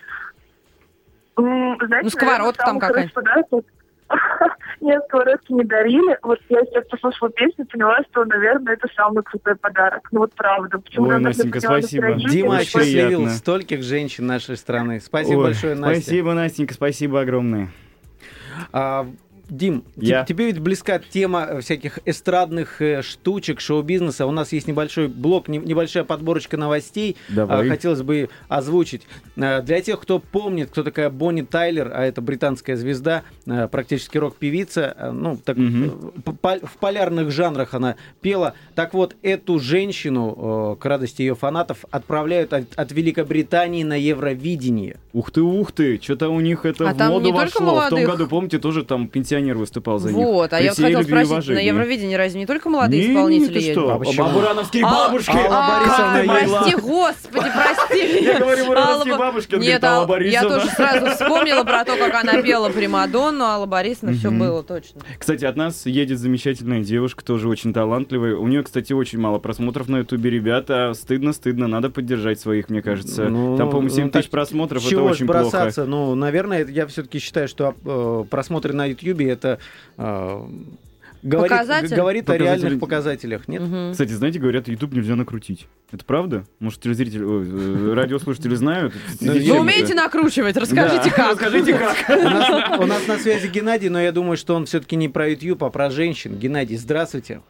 Знаете, 1.36 2.00
Ну, 2.04 2.10
сковородка 2.10 2.64
там 2.64 2.78
какая-нибудь. 2.78 3.64
Нет, 4.80 5.02
сковородки 5.08 5.52
не 5.52 5.64
дарили. 5.64 6.18
Вот 6.22 6.38
я 6.48 6.60
сейчас 6.64 6.86
послушала 6.88 7.30
песню, 7.30 7.66
поняла, 7.66 7.98
что, 8.10 8.24
наверное, 8.24 8.74
это 8.74 8.88
самый 8.96 9.22
крутой 9.22 9.56
подарок. 9.56 10.08
Ну 10.12 10.20
вот 10.20 10.34
правда. 10.34 10.78
Почему 10.78 11.08
Ой, 11.08 11.20
Настенька, 11.20 11.60
спасибо. 11.60 12.14
Дима 12.14 12.54
Очень 12.54 12.60
осчастливил 12.60 13.18
приятно. 13.20 13.30
стольких 13.30 13.82
женщин 13.82 14.26
нашей 14.26 14.56
страны. 14.56 15.00
Спасибо 15.00 15.38
Ой, 15.38 15.44
большое, 15.44 15.74
Настя. 15.74 16.02
Спасибо, 16.02 16.34
Настенька, 16.34 16.74
спасибо 16.74 17.20
огромное. 17.20 17.70
А, 18.72 19.06
Дим, 19.52 19.84
Я. 19.96 20.24
тебе 20.24 20.46
ведь 20.46 20.58
близка 20.60 20.98
тема 20.98 21.46
э, 21.46 21.60
всяких 21.60 21.98
эстрадных 22.06 22.80
э, 22.80 23.02
штучек, 23.02 23.60
шоу-бизнеса. 23.60 24.24
У 24.26 24.30
нас 24.30 24.50
есть 24.52 24.66
небольшой 24.66 25.08
блок, 25.08 25.46
не- 25.48 25.58
небольшая 25.58 26.04
подборочка 26.04 26.56
новостей. 26.56 27.16
Давай. 27.28 27.66
А, 27.66 27.70
Хотелось 27.70 28.00
бы 28.00 28.30
озвучить. 28.48 29.02
Э, 29.36 29.60
Для 29.60 29.82
тех, 29.82 30.00
кто 30.00 30.20
помнит, 30.20 30.70
кто 30.70 30.82
такая 30.82 31.10
Бонни 31.10 31.42
Тайлер, 31.42 31.90
а 31.94 32.02
это 32.06 32.22
британская 32.22 32.76
звезда, 32.76 33.24
э, 33.44 33.68
практически 33.68 34.16
рок-певица, 34.16 34.94
э, 34.98 35.10
ну, 35.10 35.36
так, 35.36 35.58
э, 35.58 35.90
пол- 36.40 36.60
в 36.62 36.78
полярных 36.78 37.30
жанрах 37.30 37.74
она 37.74 37.96
пела. 38.22 38.54
Так 38.74 38.94
вот, 38.94 39.16
эту 39.20 39.58
женщину, 39.58 40.74
э, 40.78 40.80
к 40.80 40.84
радости 40.86 41.20
ее 41.20 41.34
фанатов, 41.34 41.84
отправляют 41.90 42.54
от, 42.54 42.64
от 42.74 42.90
Великобритании 42.92 43.82
на 43.82 43.96
Евровидение. 44.00 44.96
Ух 45.12 45.30
ты, 45.30 45.42
ух 45.42 45.72
ты, 45.72 46.00
что-то 46.02 46.30
у 46.30 46.40
них 46.40 46.64
это 46.64 46.88
А 46.88 46.94
в 46.94 46.98
моду 46.98 47.32
вошло. 47.32 47.80
В 47.82 47.90
том 47.90 48.04
году, 48.04 48.26
помните, 48.26 48.58
тоже 48.58 48.82
там 48.82 49.08
пенсионер 49.42 49.58
выступал 49.58 49.98
за 49.98 50.08
них. 50.08 50.16
Вот, 50.16 50.52
а 50.52 50.60
я 50.60 50.70
и 50.70 50.74
спросить, 50.74 51.48
на. 51.48 51.58
Евровидении 51.58 52.14
разве 52.14 52.40
не 52.40 52.46
только 52.46 52.68
молодые 52.68 53.06
Не, 53.08 53.14
исполнители 53.14 53.52
ты 53.52 53.58
есть? 53.58 53.72
что? 53.72 53.94
А 53.94 53.98
почему? 53.98 54.30
Бурановские 54.30 54.84
А- 54.84 54.90
бабушки! 54.90 55.36
Алла 55.36 55.48
А, 55.50 56.14
ты, 56.14 56.26
Ейла. 56.26 56.58
прости, 56.58 56.76
господи, 56.76 57.46
прости. 57.54 58.24
Я 58.24 58.38
говорю, 58.38 58.66
Бурановские 58.66 59.16
бабушки, 59.18 59.54
Нет, 59.56 59.82
я 59.82 60.42
тоже 60.42 60.68
сразу 60.68 61.06
вспомнила 61.10 61.64
про 61.64 61.84
то, 61.84 61.96
как 61.96 62.14
она 62.14 62.42
пела 62.42 62.68
Примадонну, 62.72 63.44
Алла 63.44 63.66
Борисовна, 63.66 64.14
все 64.14 64.30
было 64.30 64.62
точно. 64.62 65.00
Кстати, 65.18 65.44
от 65.44 65.56
нас 65.56 65.86
едет 65.86 66.18
замечательная 66.18 66.80
девушка, 66.82 67.24
тоже 67.24 67.48
очень 67.48 67.72
талантливая. 67.72 68.36
У 68.36 68.46
нее, 68.46 68.62
кстати, 68.62 68.92
очень 68.92 69.18
мало 69.18 69.38
просмотров 69.38 69.88
на 69.88 69.98
Ютубе. 69.98 70.30
Ребята, 70.30 70.92
стыдно, 70.94 71.32
стыдно, 71.32 71.66
надо 71.66 71.90
поддержать 71.90 72.40
своих, 72.40 72.68
мне 72.70 72.82
кажется. 72.82 73.28
Ну, 73.28 73.56
Там, 73.56 73.70
по-моему, 73.70 73.90
7 73.90 74.04
ну, 74.04 74.10
тысяч 74.10 74.30
просмотров, 74.30 74.86
это 74.86 75.02
очень 75.02 75.26
плохо. 75.26 75.40
бросаться? 75.40 75.84
Ну, 75.84 76.14
наверное, 76.14 76.66
я 76.66 76.86
все-таки 76.86 77.18
считаю, 77.18 77.48
что 77.48 77.74
э, 77.84 78.24
просмотры 78.30 78.72
на 78.72 78.88
Ютьюбе 79.22 79.32
это 79.32 79.58
э, 79.98 80.46
говорит, 81.22 81.50
Показатель? 81.50 81.96
говорит 81.96 82.30
о 82.30 82.36
реальных 82.36 82.80
показателях. 82.80 83.48
Нет? 83.48 83.62
Мгм. 83.62 83.92
Кстати, 83.92 84.12
знаете, 84.12 84.38
говорят, 84.38 84.68
YouTube 84.68 84.92
нельзя 84.92 85.16
накрутить. 85.16 85.66
Это 85.90 86.04
правда? 86.04 86.44
Может, 86.58 86.80
телезрители, 86.80 87.22
ой, 87.22 87.46
э, 87.46 87.94
радиослушатели 87.94 88.54
знают? 88.54 88.94
Ну, 89.20 89.32
Вы 89.32 89.38
Зачем 89.40 89.56
умеете 89.58 89.94
накручивать? 89.94 90.56
Расскажите, 90.56 91.10
как. 91.10 91.40
Расскажите, 91.40 91.74
как. 91.74 92.80
У 92.80 92.86
нас, 92.86 93.06
на 93.06 93.18
связи 93.18 93.48
Геннадий, 93.48 93.88
но 93.88 94.00
я 94.00 94.12
думаю, 94.12 94.36
что 94.36 94.54
он 94.54 94.66
все-таки 94.66 94.96
не 94.96 95.08
про 95.08 95.28
YouTube, 95.28 95.62
а 95.64 95.70
про 95.70 95.90
женщин. 95.90 96.36
Геннадий, 96.38 96.76
здравствуйте. 96.76 97.40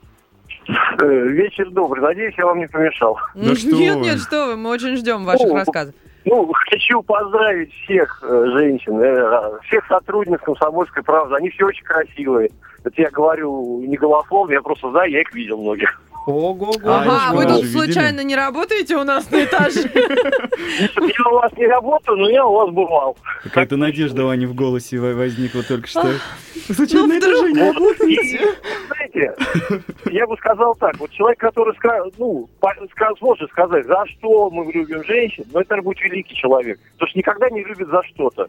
Э, 0.69 1.29
Вечер 1.29 1.71
добрый. 1.71 2.03
Надеюсь, 2.03 2.35
я 2.37 2.47
вам 2.47 2.59
не 2.59 2.69
помешал. 2.69 3.19
Нет, 3.35 3.65
нет, 3.65 4.21
что 4.21 4.49
вы, 4.49 4.57
мы 4.57 4.71
очень 4.71 4.97
ждем 4.97 5.25
ваших 5.25 5.53
рассказов. 5.53 5.95
Ну, 6.25 6.53
хочу 6.71 7.03
поздравить 7.03 7.73
всех 7.85 8.23
э, 8.23 8.47
женщин, 8.53 9.01
э, 9.01 9.59
всех 9.67 9.87
сотрудниц 9.87 10.41
«Комсомольской 10.41 11.03
правды». 11.03 11.35
Они 11.35 11.51
все 11.51 11.67
очень 11.67 11.85
красивые. 11.85 12.51
Это 12.85 13.01
я 13.01 13.11
говорю 13.11 13.81
не 13.83 13.97
голословно, 13.97 14.53
я 14.53 14.63
просто 14.63 14.91
знаю, 14.91 15.11
я 15.11 15.21
их 15.21 15.33
видел 15.35 15.59
многих. 15.59 16.01
Ого-го. 16.27 16.73
Ага, 16.85 17.21
что, 17.27 17.37
вы 17.37 17.43
тут 17.47 17.63
видели? 17.65 17.73
случайно 17.73 18.21
не 18.23 18.37
работаете 18.37 18.97
у 18.97 19.05
нас 19.05 19.31
на 19.31 19.45
этаже? 19.45 19.91
Я 19.93 21.31
у 21.31 21.35
вас 21.35 21.53
не 21.57 21.67
работаю, 21.67 22.19
но 22.19 22.31
я 22.31 22.47
у 22.47 22.53
вас 22.53 22.71
бывал. 22.71 23.17
Какая-то 23.43 23.77
надежда 23.77 24.25
у 24.25 24.29
Ани 24.29 24.47
в 24.47 24.55
голосе 24.55 24.99
во- 24.99 25.15
возникла 25.15 25.63
только 25.63 25.89
что. 25.89 26.05
Ну, 26.69 26.75
Случайно 26.75 27.09
на 27.09 27.17
вдруг. 27.17 27.33
этаже 27.33 27.53
не 27.53 27.73
работаете? 27.73 28.55
Знаете, 28.87 29.35
я 30.11 30.27
бы 30.27 30.37
сказал 30.37 30.75
так, 30.77 30.97
вот 30.99 31.11
человек, 31.11 31.39
который 31.41 31.75
ну, 32.19 32.49
сможет 33.19 33.51
сказать, 33.51 33.87
за 33.87 34.05
что 34.07 34.51
мы 34.51 34.71
любим 34.73 35.05
женщин, 35.05 35.45
но 35.53 35.61
это, 35.61 35.77
будет 35.83 36.01
великий 36.01 36.35
человек. 36.37 36.79
Потому 36.95 37.09
что 37.11 37.19
никогда 37.19 37.51
не 37.51 37.65
любит 37.65 37.89
за 37.89 38.03
что-то. 38.05 38.49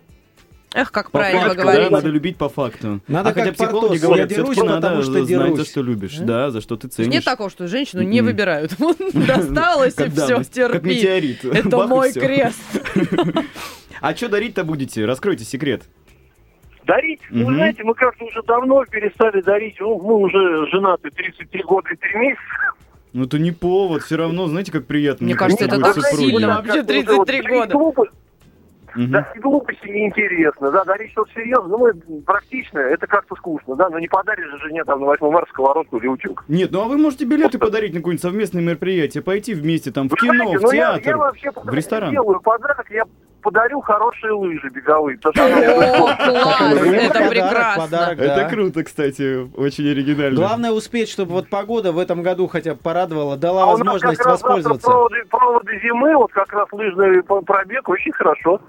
Эх, 0.73 0.91
как 0.91 1.11
По 1.11 1.19
правильно 1.19 1.41
факту, 1.41 1.55
да, 1.57 1.63
говорите. 1.63 1.89
надо 1.91 2.09
любить 2.09 2.37
по 2.37 2.49
факту. 2.49 2.99
Надо 3.07 3.29
а 3.29 3.33
хотя 3.33 3.51
психологи 3.53 3.97
говорят, 3.99 4.31
я 4.31 4.37
дерусь, 4.37 4.57
надо 4.57 4.75
потому 4.81 5.01
что 5.03 5.11
знать, 5.11 5.23
за 5.23 5.27
дерусь. 5.27 5.69
что 5.69 5.81
любишь, 5.83 6.17
да, 6.17 6.49
за 6.49 6.61
что 6.61 6.77
ты 6.77 6.87
ценишь. 6.87 7.13
Нет 7.13 7.23
такого, 7.23 7.49
что 7.49 7.67
женщину 7.67 8.01
не 8.01 8.21
выбирают. 8.21 8.71
Досталось 9.13 9.93
и 9.93 9.97
Как 9.97 10.11
все, 10.11 10.27
давность, 10.27 10.53
Как 10.55 10.71
терпи. 10.71 10.89
метеорит. 10.89 11.45
Это 11.45 11.87
мой 11.87 12.11
крест. 12.13 12.59
А 14.01 14.13
что 14.15 14.27
дарить-то 14.27 14.65
будете? 14.65 15.05
Раскройте 15.05 15.45
секрет. 15.45 15.83
Дарить? 16.85 17.21
Ну, 17.29 17.43
Мгм. 17.43 17.47
вы 17.47 17.55
знаете, 17.55 17.83
мы 17.85 17.93
как-то 17.93 18.25
уже 18.25 18.41
давно 18.43 18.83
перестали 18.83 19.39
дарить. 19.41 19.77
Ну, 19.79 19.97
мы 20.01 20.15
уже 20.15 20.67
женаты 20.71 21.09
33 21.09 21.63
года 21.63 21.87
и 21.93 21.95
3 21.95 22.19
месяца. 22.19 22.41
Ну 23.13 23.23
это 23.23 23.39
не 23.39 23.51
повод, 23.51 24.01
все 24.03 24.17
равно, 24.17 24.47
знаете, 24.47 24.73
как 24.73 24.87
приятно. 24.87 25.23
Мне 25.25 25.35
кажется, 25.35 25.65
это 25.65 25.79
так 25.79 25.95
сильно. 26.07 26.47
Вообще 26.47 26.83
Как-то 26.83 26.93
уже 26.93 27.25
33 27.25 27.41
вот 27.47 27.71
года. 27.71 28.11
Мгм. 28.95 29.11
Да, 29.11 29.31
и 29.35 29.39
глупости 29.39 29.87
неинтересно, 29.87 30.71
да, 30.71 30.83
дарить 30.83 31.11
что-то 31.11 31.31
серьезное, 31.33 31.69
ну, 31.69 31.77
мы 31.79 32.21
практично, 32.21 32.79
это 32.79 33.07
как-то 33.07 33.35
скучно, 33.35 33.75
да, 33.75 33.89
но 33.89 33.99
не 33.99 34.07
подаришь 34.07 34.49
же 34.51 34.59
жене 34.59 34.83
там 34.83 34.99
на 34.99 35.05
8 35.07 35.29
марта 35.31 35.49
сковородку 35.49 35.97
или 35.97 36.07
утюг. 36.07 36.43
Нет, 36.47 36.69
ну 36.71 36.81
а 36.81 36.85
вы 36.85 36.97
можете 36.97 37.25
билеты 37.25 37.57
подарить 37.59 37.93
на 37.93 37.99
какое-нибудь 37.99 38.21
совместное 38.21 38.61
мероприятие, 38.61 39.23
пойти 39.23 39.53
вместе 39.53 39.91
там 39.91 40.09
в 40.09 40.11
Вы 40.11 40.17
кино, 40.17 40.33
знаете, 40.33 40.57
в 40.57 40.61
ну, 40.61 40.71
я- 40.71 40.81
театр, 40.93 41.07
я, 41.09 41.17
вообще 41.17 41.51
в 41.51 41.73
ресторан. 41.73 42.11
делаю 42.11 42.39
подарок, 42.41 42.85
я 42.91 43.03
подарю 43.41 43.81
хорошие 43.81 44.31
лыжи 44.31 44.69
беговые. 44.69 45.17
потому 45.21 45.47
что- 45.49 45.73
О, 45.73 46.15
класс, 46.15 46.61
это 46.71 47.29
прекрасно. 47.29 47.95
Это 48.17 48.47
круто, 48.49 48.83
кстати, 48.83 49.49
очень 49.57 49.89
оригинально. 49.91 50.35
Главное 50.37 50.71
успеть, 50.71 51.09
чтобы 51.09 51.33
вот 51.33 51.49
погода 51.49 51.91
в 51.91 51.99
этом 51.99 52.21
году 52.23 52.47
хотя 52.47 52.73
бы 52.73 52.79
порадовала, 52.81 53.35
дала 53.37 53.63
А 53.63 53.65
возможность 53.67 54.23
воспользоваться. 54.23 54.89
Проводы, 55.29 55.79
зимы, 55.81 56.15
вот 56.15 56.31
как 56.31 56.51
раз 56.53 56.67
лыжный 56.71 57.21
пробег, 57.23 57.89
очень 57.89 58.11
хорошо. 58.13 58.61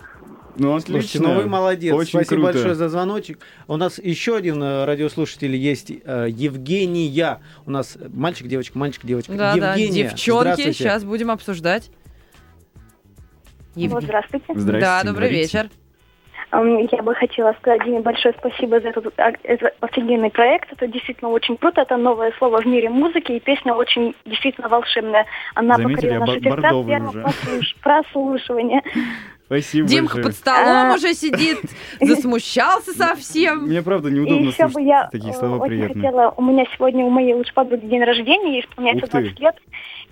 Ну, 0.56 0.78
Слушайте, 0.80 1.18
отлично. 1.18 1.34
ну 1.34 1.34
вы 1.40 1.46
молодец. 1.48 1.94
Очень 1.94 2.10
Спасибо 2.20 2.42
круто. 2.42 2.52
большое 2.52 2.74
за 2.74 2.88
звоночек. 2.88 3.38
У 3.66 3.76
нас 3.76 3.98
еще 3.98 4.36
один 4.36 4.62
э, 4.62 4.84
радиослушатель 4.84 5.54
есть, 5.56 5.90
э, 5.90 6.26
Евгения. 6.30 7.40
У 7.66 7.70
нас 7.70 7.98
мальчик, 8.12 8.46
девочка, 8.46 8.78
мальчик, 8.78 9.04
девочка. 9.04 9.32
Да, 9.32 9.56
да, 9.56 9.74
Евгения, 9.74 10.04
девчонки, 10.10 10.42
здравствуйте. 10.42 10.72
сейчас 10.72 11.04
будем 11.04 11.30
обсуждать. 11.30 11.90
Евгений. 13.74 14.02
здравствуйте. 14.04 14.46
Здрасте, 14.54 14.80
Да, 14.80 15.02
добрый 15.02 15.28
говорите. 15.30 15.42
вечер. 15.58 15.70
Ам, 16.56 16.86
Я 16.92 17.02
бы 17.02 17.14
хотела 17.16 17.52
сказать 17.54 17.82
Диме 17.84 17.98
большое 18.00 18.32
спасибо 18.38 18.78
за 18.80 18.90
этот, 18.90 19.12
а, 19.18 19.32
этот 19.42 19.74
офигенный 19.80 20.30
проект. 20.30 20.72
Это 20.72 20.86
действительно 20.86 21.30
очень 21.30 21.56
круто. 21.56 21.80
Это 21.80 21.96
новое 21.96 22.32
слово 22.38 22.60
в 22.62 22.66
мире 22.66 22.88
музыки, 22.90 23.32
и 23.32 23.40
песня 23.40 23.74
очень 23.74 24.14
действительно 24.24 24.68
волшебная. 24.68 25.26
Она 25.56 25.74
Заметили, 25.76 25.96
покорила 25.96 26.20
наши 26.26 26.40
сердца 26.40 26.60
первого 26.60 27.10
прослуш- 27.10 27.76
прослушивания. 27.82 28.82
Спасибо 29.46 29.88
Димка 29.88 30.14
большое. 30.14 30.24
под 30.24 30.34
столом 30.36 30.90
А. 30.92 30.94
уже 30.94 31.12
сидит, 31.14 31.58
засмущался 32.00 32.92
совсем. 32.92 33.64
Мне 33.66 33.82
правда 33.82 34.08
И 34.08 34.12
неудобно 34.12 34.46
еще 34.48 34.68
бы 34.68 34.80
я 34.80 35.08
такие 35.10 35.32
э, 35.32 35.36
слова 35.36 35.56
очень 35.56 35.68
приятные. 35.68 36.02
хотела, 36.04 36.34
у 36.36 36.42
меня 36.42 36.64
сегодня 36.76 37.04
у 37.04 37.10
моей 37.10 37.34
лучшей 37.34 37.52
подруги 37.52 37.84
день 37.86 38.02
рождения, 38.04 38.52
ей 38.54 38.60
исполняется 38.62 39.04
Ух 39.06 39.10
ты. 39.10 39.20
20 39.22 39.40
лет, 39.40 39.56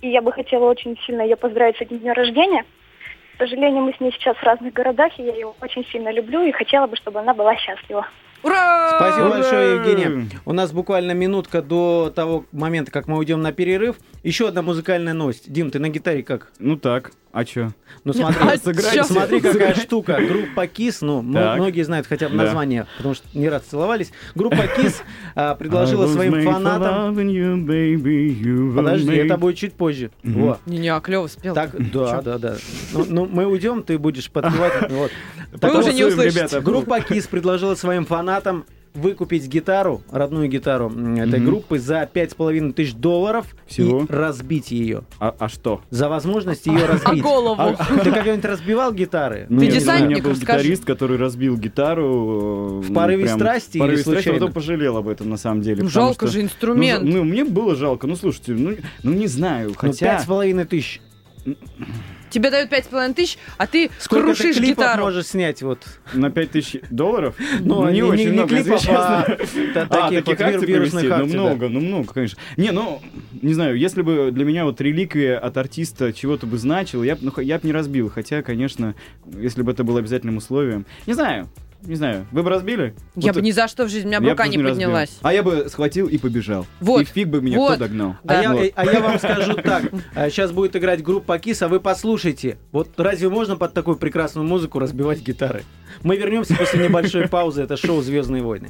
и 0.02 0.08
я 0.10 0.20
бы 0.22 0.32
хотела 0.32 0.64
очень 0.68 0.98
сильно 1.06 1.22
ее 1.22 1.36
поздравить 1.36 1.76
с 1.78 1.80
этим 1.80 1.98
днем 2.00 2.12
рождения. 2.12 2.64
К 3.34 3.38
сожалению, 3.38 3.82
мы 3.82 3.94
с 3.94 4.00
ней 4.00 4.12
сейчас 4.12 4.36
в 4.36 4.42
разных 4.42 4.72
городах, 4.72 5.18
и 5.18 5.22
я 5.22 5.34
ее 5.34 5.52
очень 5.60 5.84
сильно 5.86 6.12
люблю, 6.12 6.42
и 6.42 6.52
хотела 6.52 6.86
бы, 6.86 6.96
чтобы 6.96 7.20
она 7.20 7.34
была 7.34 7.56
счастлива. 7.56 8.06
Ура! 8.42 8.88
Спасибо 8.96 9.26
Ура! 9.26 9.36
большое, 9.36 9.74
Евгения. 9.76 10.28
У 10.44 10.52
нас 10.52 10.72
буквально 10.72 11.12
минутка 11.12 11.62
до 11.62 12.12
того 12.14 12.44
момента, 12.52 12.90
как 12.90 13.06
мы 13.06 13.18
уйдем 13.18 13.40
на 13.40 13.52
перерыв. 13.52 13.96
Еще 14.22 14.48
одна 14.48 14.62
музыкальная 14.62 15.14
новость. 15.14 15.52
Дим, 15.52 15.70
ты 15.70 15.78
на 15.78 15.88
гитаре 15.88 16.22
как? 16.22 16.52
Ну 16.58 16.76
так, 16.76 17.12
а 17.32 17.44
чё? 17.44 17.72
Ну 18.04 18.12
смотри, 18.12 18.38
А 18.42 18.56
сыграй- 18.58 18.94
чё? 18.94 19.04
смотри, 19.04 19.40
какая 19.40 19.74
штука. 19.74 20.18
Группа 20.26 20.66
Кис, 20.66 21.00
ну, 21.00 21.20
м- 21.20 21.32
Так. 21.32 21.56
многие 21.58 21.82
знают 21.82 22.06
хотя 22.06 22.28
бы 22.28 22.36
Да. 22.36 22.44
название, 22.44 22.86
потому 22.96 23.14
что 23.14 23.26
не 23.34 23.48
раз 23.48 23.62
целовались. 23.62 24.12
Группа 24.34 24.66
Кис 24.66 25.02
а, 25.34 25.54
предложила 25.54 26.06
своим 26.06 26.42
фанатам... 26.44 27.16
you, 27.18 27.56
baby, 27.64 28.28
you 28.40 28.74
Подожди, 28.76 29.10
made- 29.10 29.24
это 29.26 29.36
будет 29.36 29.56
чуть 29.56 29.72
позже. 29.74 30.10
Мгм. 30.22 30.42
Во. 30.42 30.58
Не-не, 30.66 30.88
а 30.94 31.00
клево 31.00 31.26
спел. 31.26 31.54
Так, 31.54 31.70
да, 31.92 32.20
да, 32.22 32.38
да. 32.38 32.56
Ну, 32.92 33.06
ну, 33.08 33.26
мы 33.26 33.46
уйдем, 33.46 33.82
ты 33.82 33.98
будешь 33.98 34.30
подпевать. 34.30 34.90
Вот. 34.90 35.10
Так 35.60 35.70
Вы 35.70 35.76
вот, 35.76 35.84
уже 35.86 35.92
не 35.94 36.04
услышите. 36.04 36.38
ребята. 36.38 36.60
Группа 36.62 37.00
Кис 37.00 37.26
предложила 37.26 37.74
своим 37.74 38.06
фанатам 38.06 38.64
выкупить 38.94 39.46
гитару, 39.48 40.02
родную 40.10 40.48
гитару 40.48 40.88
этой 40.90 41.38
Мгм. 41.40 41.46
группы 41.46 41.78
за 41.78 42.06
5,5 42.12 42.72
тысяч 42.72 42.94
долларов 42.94 43.46
Всего? 43.66 44.02
и 44.02 44.06
разбить 44.08 44.70
ее. 44.70 45.02
А, 45.18 45.34
а 45.38 45.48
что? 45.48 45.80
За 45.90 46.08
возможность 46.08 46.66
ее 46.66 46.84
разбить. 46.86 47.22
голову? 47.22 47.56
А- 47.58 47.74
Ты 47.74 48.10
когда-нибудь 48.12 48.44
разбивал 48.44 48.92
гитары? 48.92 49.46
Ну, 49.48 49.60
Ты 49.60 49.68
десантник, 49.68 50.18
У 50.18 50.20
меня 50.20 50.22
был 50.22 50.32
гитарист, 50.40 50.84
который 50.84 51.16
разбил 51.16 51.56
гитару. 51.56 52.80
В 52.80 52.92
порыве 52.92 53.24
прям 53.24 53.38
страсти 53.38 53.78
В 53.78 53.80
порыве 53.80 53.96
или 53.96 54.02
случайно? 54.04 54.38
потом 54.40 54.52
пожалел 54.52 54.96
об 54.96 55.08
этом, 55.08 55.30
на 55.30 55.36
самом 55.36 55.62
деле. 55.62 55.82
Ну, 55.82 55.88
жалко 55.88 56.26
что- 56.26 56.32
же 56.34 56.38
Ну, 56.40 56.44
инструмент. 56.44 57.04
Ну, 57.04 57.24
мне 57.24 57.44
было 57.44 57.74
жалко. 57.74 58.06
Ну, 58.06 58.16
слушайте, 58.16 58.52
ну, 58.52 58.76
ну 59.02 59.12
не 59.12 59.26
знаю, 59.26 59.68
Ну, 59.70 59.74
хотя... 59.76 60.06
пять 60.06 60.22
с 60.22 60.26
половиной 60.26 60.64
тысяч. 60.64 61.00
Тебе 62.30 62.50
дают 62.50 62.70
пять 62.70 62.86
с 62.86 62.88
половиной 62.88 63.14
тысяч, 63.14 63.36
а 63.58 63.66
ты 63.66 63.90
Сколько 63.98 64.28
ты 64.28 64.34
крушишь 64.34 64.56
клипов 64.56 64.84
гитару. 64.84 65.02
можешь 65.02 65.26
снять? 65.26 65.60
Вот. 65.62 65.80
На 66.14 66.30
5000 66.30 66.80
долларов? 66.90 67.34
Ну, 67.60 67.86
не, 67.90 68.02
очень 68.02 68.28
не 68.28 68.32
много, 68.32 68.54
если 68.56 68.70
клипов, 68.70 68.88
а 68.88 69.22
А, 69.74 69.86
таких 69.86 70.26
вот 70.26 70.38
вир- 70.38 70.46
акций 70.46 70.66
вирусных 70.66 71.02
провести? 71.02 71.08
Ну, 71.08 71.14
акций, 71.14 71.32
да. 71.36 71.40
много, 71.42 71.68
ну, 71.68 71.80
много, 71.80 72.12
конечно. 72.14 72.38
Не, 72.56 72.70
ну, 72.70 73.02
не 73.42 73.52
знаю, 73.52 73.76
если 73.76 74.00
бы 74.00 74.30
для 74.32 74.44
меня 74.46 74.64
вот 74.64 74.80
реликвия 74.80 75.38
от 75.38 75.56
артиста 75.58 76.12
чего-то 76.14 76.46
бы 76.46 76.56
значила, 76.56 77.02
я 77.02 77.16
бы 77.16 77.20
ну, 77.24 77.30
х- 77.32 77.42
я 77.42 77.58
б 77.58 77.66
не 77.66 77.72
разбил. 77.72 78.08
Хотя, 78.08 78.42
конечно, 78.42 78.94
если 79.38 79.60
бы 79.62 79.72
это 79.72 79.84
было 79.84 79.98
обязательным 79.98 80.38
условием. 80.38 80.86
Не 81.06 81.12
знаю, 81.12 81.48
не 81.82 81.94
знаю. 81.96 82.26
Вы 82.32 82.42
бы 82.42 82.50
разбили? 82.50 82.94
Я 83.16 83.32
Вот 83.32 83.36
бы 83.36 83.42
ни 83.42 83.50
за 83.50 83.68
что 83.68 83.84
в 83.84 83.88
жизни, 83.88 84.06
у 84.06 84.10
меня 84.10 84.16
я 84.18 84.20
бы 84.22 84.30
рука 84.30 84.46
не 84.48 84.56
разбил. 84.58 84.70
поднялась. 84.72 85.18
А 85.22 85.32
я 85.32 85.42
бы 85.42 85.68
схватил 85.68 86.06
и 86.08 86.18
побежал. 86.18 86.66
Вот, 86.80 87.02
И 87.02 87.04
фиг 87.04 87.28
бы 87.28 87.40
меня 87.40 87.58
вот. 87.58 87.70
кто 87.76 87.84
догнал. 87.84 88.16
Да. 88.24 88.38
А, 88.38 88.42
я, 88.42 88.52
Вот. 88.52 88.70
а 88.74 88.84
я 88.84 89.00
вам 89.00 89.18
скажу 89.18 89.54
так. 89.54 89.84
Сейчас 90.30 90.52
будет 90.52 90.76
играть 90.76 91.02
группа 91.02 91.38
Кис, 91.38 91.62
а 91.62 91.68
вы 91.68 91.80
послушайте. 91.80 92.58
Вот 92.72 92.88
разве 92.98 93.28
можно 93.28 93.56
под 93.56 93.74
такую 93.74 93.96
прекрасную 93.96 94.46
музыку 94.46 94.78
разбивать 94.78 95.20
гитары? 95.20 95.64
Мы 96.02 96.16
вернемся 96.16 96.54
после 96.54 96.84
небольшой 96.88 97.28
паузы. 97.28 97.62
Это 97.62 97.76
шоу 97.76 98.00
Звездные 98.02 98.42
войны. 98.42 98.68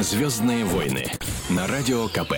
Звездные 0.00 0.64
войны 0.64 1.04
на 1.50 1.66
радио 1.66 2.06
КП. 2.08 2.34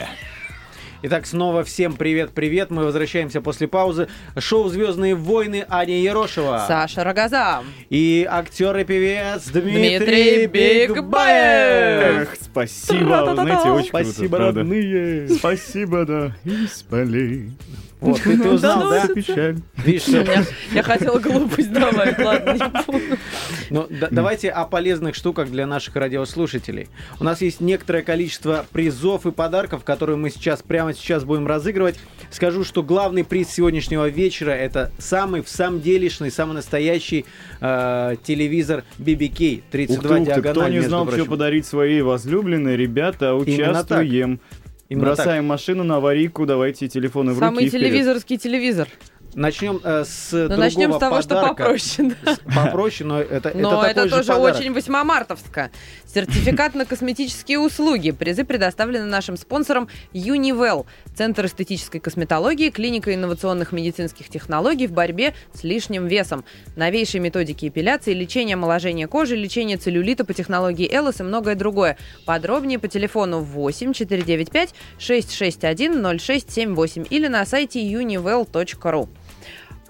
Итак, 1.03 1.25
снова 1.27 1.65
всем 1.65 1.95
привет-привет. 1.95 2.71
Мы 2.71 2.85
возвращаемся 2.85 3.41
после 3.41 3.67
паузы. 3.67 4.09
Шоу 4.37 4.69
Звездные 4.69 5.15
войны 5.15 5.65
Аня 5.71 5.99
Ерошева. 5.99 6.67
Саша 6.69 7.05
Рогоза. 7.05 7.63
И 7.89 8.27
актер 8.31 8.77
и 8.77 8.85
певец 8.85 9.49
Дмитрий 9.49 10.47
Дмитрий 10.47 10.47
Бигбаев. 10.89 12.29
Спасибо, 12.39 13.25
вы 13.29 13.35
знаете, 13.35 13.71
очень 13.71 13.89
Спасибо, 13.89 14.37
круто, 14.37 14.37
правда. 14.37 14.61
родные. 14.61 15.29
Спасибо, 15.31 16.05
да, 16.05 16.37
из 16.45 16.83
полей. 16.83 17.53
Вот, 18.01 18.21
ты, 18.23 18.37
ты 18.39 18.49
узнал, 18.49 18.89
Да 18.91 19.05
ну, 19.09 19.15
Печаль. 19.15 19.59
Видишь, 19.77 20.07
Я, 20.09 20.45
я 20.73 20.83
хотела 20.83 21.19
глупость 21.19 21.71
добавить, 21.73 22.19
ладно, 22.19 22.53
не 22.53 22.83
буду. 22.87 23.19
Ну, 23.69 23.87
да- 23.91 24.09
давайте 24.11 24.51
о 24.51 24.65
полезных 24.65 25.15
штуках 25.15 25.51
для 25.51 25.67
наших 25.67 25.97
радиослушателей. 25.97 26.89
У 27.19 27.25
нас 27.25 27.43
есть 27.43 27.61
некоторое 27.61 28.03
количество 28.03 28.65
призов 28.73 29.27
и 29.27 29.33
подарков, 29.33 29.85
которые 29.85 30.17
мы 30.17 30.31
сейчас 30.31 30.63
прямо 30.63 30.95
сейчас 30.95 31.25
будем 31.25 31.47
разыгрывать. 31.47 31.99
Скажу, 32.31 32.65
что 32.65 32.83
главный 32.83 33.25
приз 33.25 33.49
сегодняшнего 33.51 34.09
вечера 34.09 34.53
это 34.53 34.91
самый 34.99 35.43
в 35.43 35.49
самом 35.49 35.81
делешный, 35.81 36.31
самый 36.31 36.55
настоящий 36.55 37.27
э, 37.61 38.17
телевизор 38.25 38.85
BBK 38.99 39.63
32 39.71 39.97
Ух 39.97 40.03
ты, 40.03 40.09
ух 40.09 40.19
ты, 40.19 40.25
диагональ. 40.35 40.53
кто 40.53 40.69
не 40.69 40.81
знал, 40.81 41.11
что 41.11 41.25
подарить 41.27 41.67
своей 41.67 42.03
возлюбленной, 42.03 42.77
ребята, 42.77 43.35
участвуем. 43.35 44.41
Именно 44.91 45.07
Бросаем 45.07 45.47
машину 45.47 45.85
на 45.85 45.97
аварийку, 45.97 46.47
давайте 46.47 46.89
телефоны 46.89 47.33
в 47.33 47.39
Самый 47.39 47.51
руки 47.55 47.65
и 47.67 47.69
вперед. 47.69 47.87
телевизорский 47.87 48.37
телевизор. 48.39 48.89
Начнем 49.35 49.81
э, 49.85 50.03
с 50.05 50.33
Но 50.33 50.39
другого 50.49 50.61
начнем 50.61 50.93
с 50.93 50.99
того, 50.99 51.23
что 51.23 51.29
подарка. 51.37 51.55
попроще. 51.63 52.13
да. 52.25 52.37
Попроще, 52.65 53.09
но 53.09 53.21
это, 53.21 53.53
Но 53.55 53.85
это 53.87 54.01
это, 54.01 54.11
тоже 54.11 54.33
подарок. 54.33 54.57
очень 54.57 54.73
восьмомартовско. 54.73 55.71
Сертификат 56.13 56.75
на 56.75 56.85
косметические 56.85 57.61
услуги. 57.61 58.11
Призы 58.11 58.43
предоставлены 58.43 59.05
нашим 59.05 59.37
спонсором 59.37 59.87
Univel. 60.13 60.85
Центр 61.15 61.47
эстетической 61.47 61.99
косметологии, 61.99 62.71
клиника 62.71 63.15
инновационных 63.15 63.73
медицинских 63.73 64.29
технологий 64.29 64.87
в 64.87 64.93
борьбе 64.93 65.35
с 65.53 65.65
лишним 65.65 66.07
весом. 66.07 66.45
Новейшие 66.77 67.21
методики 67.21 67.69
эпиляции, 67.69 68.15
лечение 68.15 68.55
омоложения 68.55 69.07
кожи, 69.07 69.37
лечение 69.37 69.77
целлюлита 69.77 70.25
по 70.25 70.33
технологии 70.33 70.89
Элос 70.91 71.21
и 71.21 71.23
многое 71.23 71.55
другое. 71.55 71.99
Подробнее 72.25 72.79
по 72.79 72.89
телефону 72.89 73.41
8 73.41 73.93
495 73.93 74.75
661 74.99 76.19
0678 76.19 77.07
или 77.11 77.27
на 77.29 77.45
сайте 77.45 77.81
univel.ru. 77.81 79.09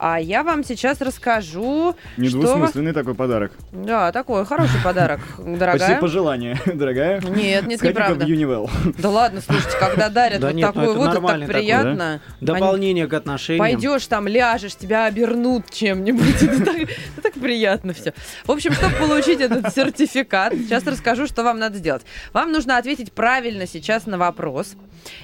А 0.02 0.18
я 0.18 0.42
вам 0.42 0.64
сейчас 0.64 1.02
расскажу, 1.02 1.94
что... 2.14 2.22
Недвусмысленный 2.22 2.94
такой 2.94 3.14
подарок. 3.14 3.52
Да, 3.70 4.12
такой 4.12 4.46
хороший 4.46 4.82
подарок, 4.82 5.20
Почти 5.36 5.58
дорогая. 5.58 6.00
пожелание, 6.00 6.58
дорогая. 6.66 7.20
Нет, 7.20 7.66
нет, 7.66 7.82
неправда. 7.82 8.24
Univel. 8.24 8.70
Да 8.96 9.10
ладно, 9.10 9.42
слушайте, 9.42 9.76
когда 9.78 10.08
дарят 10.08 10.40
Да 10.40 10.46
вот 10.46 10.56
ну 10.56 10.60
такую 10.62 10.94
вот, 10.94 11.12
так 11.12 11.46
приятно. 11.46 12.22
Дополнение 12.40 13.06
к 13.08 13.12
отношениям. 13.12 13.58
Пойдешь 13.58 14.06
там, 14.06 14.26
ляжешь, 14.26 14.74
тебя 14.74 15.04
обернут 15.04 15.70
чем-нибудь. 15.70 16.42
Это 16.44 17.22
так 17.22 17.34
приятно 17.34 17.92
все. 17.92 18.14
В 18.46 18.52
общем, 18.52 18.72
чтобы 18.72 18.94
получить 18.94 19.42
этот 19.42 19.74
сертификат, 19.74 20.54
сейчас 20.54 20.86
расскажу, 20.86 21.26
что 21.26 21.42
вам 21.42 21.58
надо 21.58 21.76
сделать. 21.76 22.06
Вам 22.32 22.52
нужно 22.52 22.78
ответить 22.78 23.12
правильно 23.12 23.66
сейчас 23.66 24.06
на 24.06 24.16
вопрос 24.16 24.76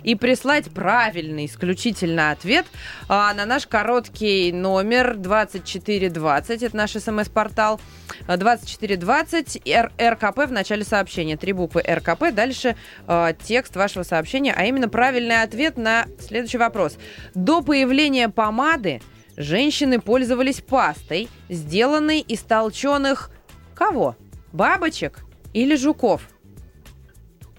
и 0.03 0.15
прислать 0.15 0.71
правильный 0.71 1.47
исключительно 1.47 2.31
ответ 2.31 2.67
а, 3.09 3.33
на 3.35 3.47
наш 3.47 3.67
короткий 3.67 4.53
номер 4.53 5.17
2420. 5.17 6.63
Это 6.63 6.77
наш 6.77 6.93
смс-портал. 6.93 7.81
А, 8.27 8.37
2420 8.37 9.63
Р- 9.67 9.93
РКП 10.01 10.47
в 10.47 10.53
начале 10.53 10.85
сообщения. 10.85 11.37
Три 11.37 11.53
буквы 11.53 11.83
РКП. 11.83 12.33
Дальше 12.33 12.77
а, 13.07 13.33
текст 13.33 13.77
вашего 13.77 14.03
сообщения, 14.03 14.55
а 14.57 14.65
именно 14.65 14.89
правильный 14.89 15.43
ответ 15.43 15.77
на 15.77 16.07
следующий 16.19 16.59
вопрос. 16.59 16.97
До 17.35 17.63
появления 17.63 18.29
помады 18.29 19.01
женщины 19.37 20.01
пользовались 20.01 20.61
пастой, 20.61 21.29
сделанной 21.49 22.21
из 22.21 22.41
толченых 22.41 23.31
кого? 23.75 24.17
Бабочек 24.53 25.21
или 25.53 25.77
жуков? 25.77 26.23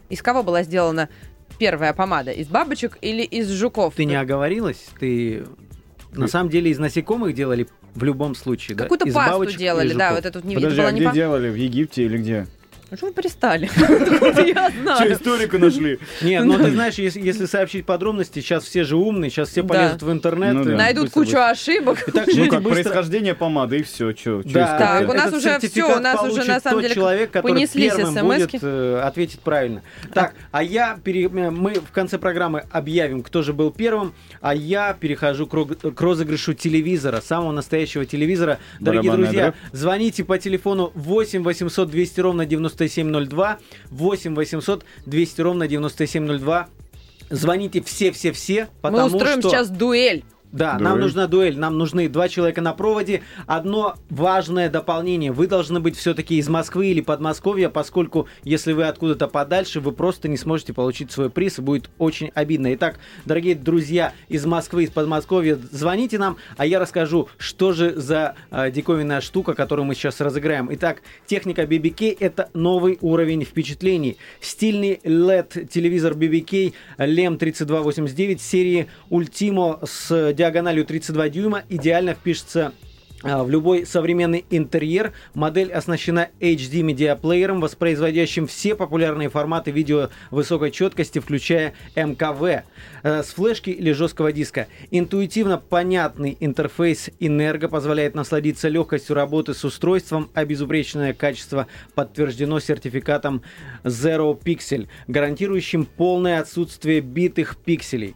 Из 0.10 0.21
кого 0.21 0.41
была 0.41 0.63
сделана 0.63 1.10
первая 1.58 1.93
помада? 1.93 2.32
Из 2.32 2.48
бабочек 2.48 2.98
или 3.02 3.24
из 3.24 3.50
жуков? 3.52 3.96
Ты 3.96 4.06
не 4.06 4.15
оговорилась? 4.15 4.86
Ты 5.00 5.46
на 6.13 6.28
самом 6.28 6.50
деле 6.50 6.72
из 6.72 6.80
насекомых 6.80 7.34
делали 7.34 7.67
в 7.96 8.04
любом 8.04 8.36
случае, 8.36 8.78
да? 8.78 8.84
Какую-то 8.84 9.08
Из 9.08 9.13
пасту 9.13 9.32
бабочек 9.32 9.58
делали, 9.58 9.93
да, 9.93 10.13
вот 10.13 10.26
эту 10.26 10.46
не 10.46 10.56
Подожди, 10.56 10.82
а 10.82 10.91
не 10.91 11.00
где 11.00 11.10
па- 11.10 11.13
делали? 11.13 11.50
В 11.50 11.56
Египте 11.56 12.04
или 12.04 12.17
где? 12.17 12.48
Ну 12.89 12.95
что 12.95 13.08
вы 13.08 13.13
Я 14.47 14.71
Что, 14.95 15.13
историка 15.13 15.58
нашли? 15.58 16.00
Нет, 16.21 16.45
ну 16.45 16.58
ты 16.58 16.71
знаешь, 16.71 16.95
если, 16.95 17.45
сообщить 17.45 17.86
подробности, 17.86 18.39
сейчас 18.39 18.63
все 18.63 18.86
же 18.86 18.95
умные, 18.95 19.30
сейчас 19.30 19.50
все 19.50 19.63
полезут 19.63 20.04
в 20.04 20.12
интернет. 20.12 20.54
Ну 20.54 20.71
и 20.71 20.76
Найдут 20.76 21.10
кучу 21.12 21.38
ошибок. 21.38 22.04
Итак, 22.08 22.28
Ну 22.28 22.34
жить 22.34 22.52
быстро. 22.52 22.69
происхождение 22.69 23.36
помады 23.36 23.80
и 23.80 23.84
все, 23.84 24.15
что 24.15 24.41
Да, 24.45 24.78
Так, 24.78 25.10
у 25.10 25.13
нас 25.13 25.34
уже 25.34 25.60
всё, 25.60 25.97
у 25.97 26.00
нас 26.00 26.23
уже 26.23 26.45
на 26.45 26.62
самом 26.62 26.78
тот 26.78 26.84
деле 26.84 26.95
человек, 26.95 27.32
который 27.32 27.67
первым 27.67 28.13
будет 28.13 28.52
э, 28.62 29.02
ответить 29.04 29.39
правильно. 29.41 29.82
Так, 30.13 30.34
а 30.52 30.63
я 30.63 30.97
пере- 31.04 31.28
мы 31.30 31.73
в 31.73 31.91
конце 31.91 32.17
программы 32.17 32.63
объявим, 32.71 33.21
кто 33.21 33.43
же 33.43 33.52
был 33.52 33.71
первым, 33.71 34.13
а 34.39 34.56
я 34.56 34.93
перехожу 34.93 35.45
к, 35.47 36.00
розыгрышу 36.00 36.54
телевизора, 36.54 37.19
самого 37.19 37.52
настоящего 37.52 38.06
телевизора. 38.06 38.60
Дорогие 38.80 39.12
друзья, 39.12 39.54
звоните 39.73 40.23
по 40.23 40.38
телефону 40.38 40.91
8 40.95 41.43
800 41.43 41.89
200 41.89 42.19
ровно 42.21 42.45
9702, 42.85 43.59
8 43.91 44.35
800 44.35 44.85
200 45.05 45.41
ровно 45.41 45.67
9702. 45.67 46.69
Звоните 47.29 47.81
все-все-все, 47.81 48.61
Мы 48.61 48.67
потому 48.81 49.15
устроим 49.15 49.39
что... 49.39 49.49
сейчас 49.49 49.69
дуэль. 49.69 50.23
Да, 50.51 50.73
Дуэль. 50.73 50.83
нам 50.83 50.99
нужна 50.99 51.27
дуэль, 51.27 51.57
нам 51.57 51.77
нужны 51.77 52.07
два 52.07 52.29
человека 52.29 52.62
на 52.62 52.73
проводе. 52.73 53.21
Одно 53.47 53.95
важное 54.10 54.69
дополнение. 54.69 55.31
Вы 55.31 55.47
должны 55.47 55.79
быть 55.79 55.97
все-таки 55.97 56.38
из 56.38 56.47
Москвы 56.47 56.88
или 56.88 57.01
Подмосковья, 57.01 57.69
поскольку 57.69 58.27
если 58.43 58.71
вы 58.71 58.86
откуда-то 58.86 59.27
подальше, 59.27 59.81
вы 59.81 59.91
просто 59.91 60.27
не 60.29 60.38
сможете 60.38 60.73
получить 60.73 61.12
свой 61.12 61.29
приз, 61.29 61.60
и 61.60 61.62
будет 61.62 61.89
очень 61.97 62.31
обидно. 62.33 62.73
Итак, 62.75 62.99
дорогие 63.25 63.55
друзья 63.55 64.13
из 64.29 64.45
Москвы, 64.45 64.83
из 64.83 64.89
Подмосковья, 64.89 65.57
звоните 65.71 66.17
нам, 66.17 66.38
а 66.55 66.65
я 66.65 66.79
расскажу, 66.79 67.27
что 67.38 67.73
же 67.73 67.93
за 67.95 68.36
э, 68.49 68.71
диковинная 68.71 69.19
штука, 69.21 69.53
которую 69.53 69.86
мы 69.86 69.95
сейчас 69.95 70.21
разыграем. 70.21 70.69
Итак, 70.71 71.01
техника 71.25 71.63
BBK– 71.63 72.15
это 72.19 72.49
новый 72.53 72.97
уровень 73.01 73.43
впечатлений. 73.43 74.17
Стильный 74.39 75.01
LED-телевизор 75.03 76.13
BBK 76.13 76.73
LEM 76.97 77.38
3289 77.38 78.41
серии 78.41 78.88
Ultimo 79.10 79.86
с 79.86 80.33
диагональю 80.38 80.86
32 80.86 81.30
дюйма 81.30 81.63
идеально 81.67 82.13
впишется 82.13 82.71
а, 83.23 83.43
в 83.43 83.50
любой 83.50 83.88
современный 83.88 84.45
интерьер. 84.52 85.12
Модель 85.34 85.71
оснащена 85.73 86.30
HD 86.39 86.84
медиаплеером, 86.84 87.60
воспроизводящим 87.60 88.45
все 88.45 88.76
популярные 88.76 89.30
форматы 89.30 89.71
видео 89.71 90.10
высокой 90.30 90.69
четкости, 90.69 91.17
включая 91.17 91.73
МКВ, 91.95 92.63
э, 93.02 93.23
с 93.23 93.34
флешки 93.34 93.71
или 93.71 93.91
жесткого 93.91 94.32
диска. 94.32 94.67
Интуитивно 94.91 95.58
понятный 95.58 96.38
интерфейс 96.39 97.10
Энерго 97.19 97.67
позволяет 97.67 98.13
насладиться 98.13 98.67
легкостью 98.69 99.15
работы 99.15 99.56
с 99.56 99.65
устройством, 99.65 100.30
а 100.36 100.45
безупречное 100.45 101.13
качество 101.13 101.65
подтверждено 101.95 102.60
сертификатом 102.60 103.41
Zero 103.84 104.39
Pixel, 104.39 104.88
гарантирующим 105.08 105.86
полное 105.86 106.39
отсутствие 106.39 107.02
битых 107.02 107.58
пикселей. 107.58 108.15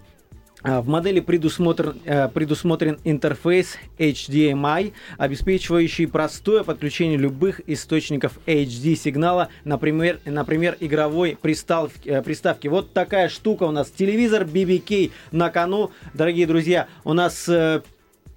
А, 0.64 0.82
В 0.82 0.88
модели 0.88 1.20
предусмотрен, 1.22 2.00
э, 2.06 2.28
предусмотрен 2.30 3.00
интерфейс 3.04 3.78
HDMI, 3.98 4.94
обеспечивающий 5.18 6.08
простое 6.08 6.64
подключение 6.64 7.18
любых 7.18 7.62
источников 7.68 8.34
HD-сигнала, 8.46 9.50
например, 9.64 10.20
например 10.26 10.78
игровой 10.80 11.36
пристав- 11.42 11.92
э, 12.06 12.22
приставки. 12.22 12.68
Вот 12.68 12.94
такая 12.94 13.28
штука 13.30 13.64
у 13.64 13.72
нас. 13.72 13.90
Телевизор 13.90 14.44
BBK 14.44 15.12
на 15.32 15.50
кону. 15.50 15.90
Дорогие 16.14 16.46
друзья, 16.46 16.88
у 17.04 17.14
нас 17.14 17.50
э, 17.50 17.82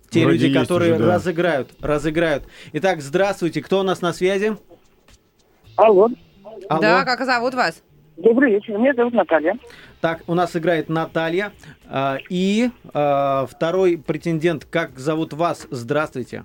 те 0.08 0.24
Вроде 0.24 0.46
люди, 0.48 0.58
которые 0.58 0.94
уже, 0.94 1.04
да. 1.04 1.14
разыграют, 1.14 1.70
разыграют. 1.82 2.44
Итак, 2.72 3.02
здравствуйте. 3.02 3.60
Кто 3.62 3.80
у 3.80 3.82
нас 3.82 4.00
на 4.00 4.12
связи? 4.14 4.56
Алло, 5.76 6.08
Алло. 6.68 6.80
Да, 6.80 7.04
как 7.04 7.24
зовут 7.26 7.52
вас? 7.54 7.82
добрый 8.16 8.52
вечер, 8.52 8.78
меня 8.78 8.94
зовут 8.94 9.12
Наталья. 9.12 9.58
Так, 10.04 10.20
у 10.26 10.34
нас 10.34 10.54
играет 10.54 10.90
Наталья. 10.90 11.50
а, 11.88 12.18
И 12.28 12.68
а, 12.92 13.46
второй 13.46 13.96
претендент, 13.96 14.66
как 14.66 14.98
зовут 14.98 15.32
вас? 15.32 15.66
Здравствуйте. 15.70 16.44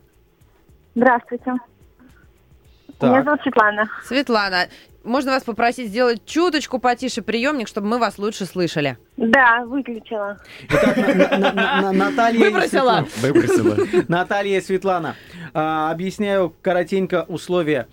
Здравствуйте. 0.95 1.55
Так. 2.99 3.09
Меня 3.11 3.23
зовут 3.23 3.41
Светлана. 3.41 3.89
Светлана, 4.05 4.67
можно 5.03 5.31
вас 5.31 5.43
попросить 5.43 5.89
сделать 5.89 6.23
чуточку 6.25 6.79
потише 6.79 7.21
приемник, 7.21 7.67
чтобы 7.67 7.87
мы 7.87 7.99
вас 7.99 8.17
лучше 8.17 8.45
слышали? 8.45 8.97
Да, 9.17 9.65
выключила. 9.65 10.37
Итак, 10.69 10.95
Наталья 11.93 12.39
и 12.39 12.43
Выбросила. 12.43 13.05
Светлана. 13.07 13.07
Выбросила. 13.17 14.03
Наталья 14.07 14.57
и 14.57 14.61
Светлана. 14.61 15.15
а, 15.53 15.91
объясняю 15.91 16.55
коротенько 16.61 17.25
условия. 17.27 17.89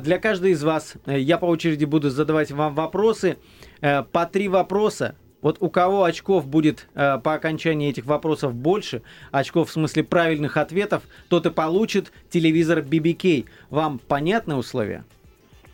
Для 0.00 0.18
каждой 0.18 0.52
из 0.52 0.64
вас 0.64 0.94
э, 1.04 1.18
я 1.18 1.36
по 1.36 1.44
очереди 1.44 1.84
буду 1.84 2.08
задавать 2.08 2.50
вам 2.52 2.74
вопросы. 2.74 3.36
Э, 3.80 4.02
по 4.02 4.26
три 4.26 4.48
вопроса. 4.48 5.14
Вот 5.42 5.56
у 5.60 5.70
кого 5.70 6.04
очков 6.04 6.46
будет 6.46 6.86
э, 6.94 7.18
по 7.18 7.34
окончании 7.34 7.88
этих 7.88 8.04
вопросов 8.04 8.54
больше, 8.54 9.02
очков 9.30 9.70
в 9.70 9.72
смысле 9.72 10.04
правильных 10.04 10.58
ответов, 10.58 11.02
тот 11.28 11.46
и 11.46 11.50
получит 11.50 12.12
телевизор 12.28 12.80
BBK. 12.80 13.46
Вам 13.70 13.98
понятны 13.98 14.56
условия? 14.56 15.04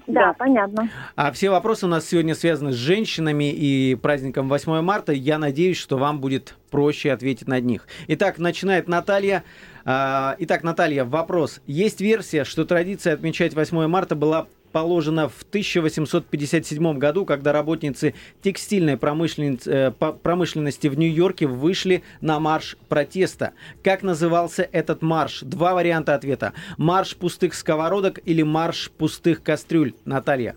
Да, 0.06 0.34
понятно. 0.34 0.88
А 1.16 1.32
все 1.32 1.50
вопросы 1.50 1.86
у 1.86 1.88
нас 1.88 2.06
сегодня 2.06 2.36
связаны 2.36 2.70
с 2.70 2.76
женщинами 2.76 3.50
и 3.50 3.96
праздником 3.96 4.48
8 4.48 4.80
марта. 4.80 5.12
Я 5.12 5.36
надеюсь, 5.36 5.78
что 5.78 5.98
вам 5.98 6.20
будет 6.20 6.54
проще 6.70 7.10
ответить 7.10 7.48
на 7.48 7.58
них. 7.58 7.88
Итак, 8.06 8.38
начинает 8.38 8.86
Наталья. 8.86 9.42
А, 9.84 10.36
Итак, 10.38 10.62
Наталья, 10.62 11.04
вопрос. 11.04 11.60
Есть 11.66 12.00
версия, 12.00 12.44
что 12.44 12.64
традиция 12.64 13.14
отмечать 13.14 13.54
8 13.54 13.88
марта 13.88 14.14
была 14.14 14.46
положена 14.76 15.30
в 15.30 15.42
1857 15.48 16.98
году, 16.98 17.24
когда 17.24 17.50
работницы 17.54 18.12
текстильной 18.42 18.98
э, 19.00 19.90
промышленности 20.22 20.88
в 20.88 20.98
Нью-Йорке 20.98 21.46
вышли 21.46 22.02
на 22.20 22.38
марш 22.40 22.76
протеста. 22.90 23.54
Как 23.82 24.02
назывался 24.02 24.68
этот 24.70 25.00
марш? 25.00 25.40
Два 25.40 25.72
варианта 25.72 26.14
ответа. 26.14 26.52
Марш 26.76 27.16
пустых 27.16 27.54
сковородок 27.54 28.20
или 28.26 28.42
марш 28.42 28.90
пустых 28.90 29.42
кастрюль? 29.42 29.94
Наталья. 30.04 30.56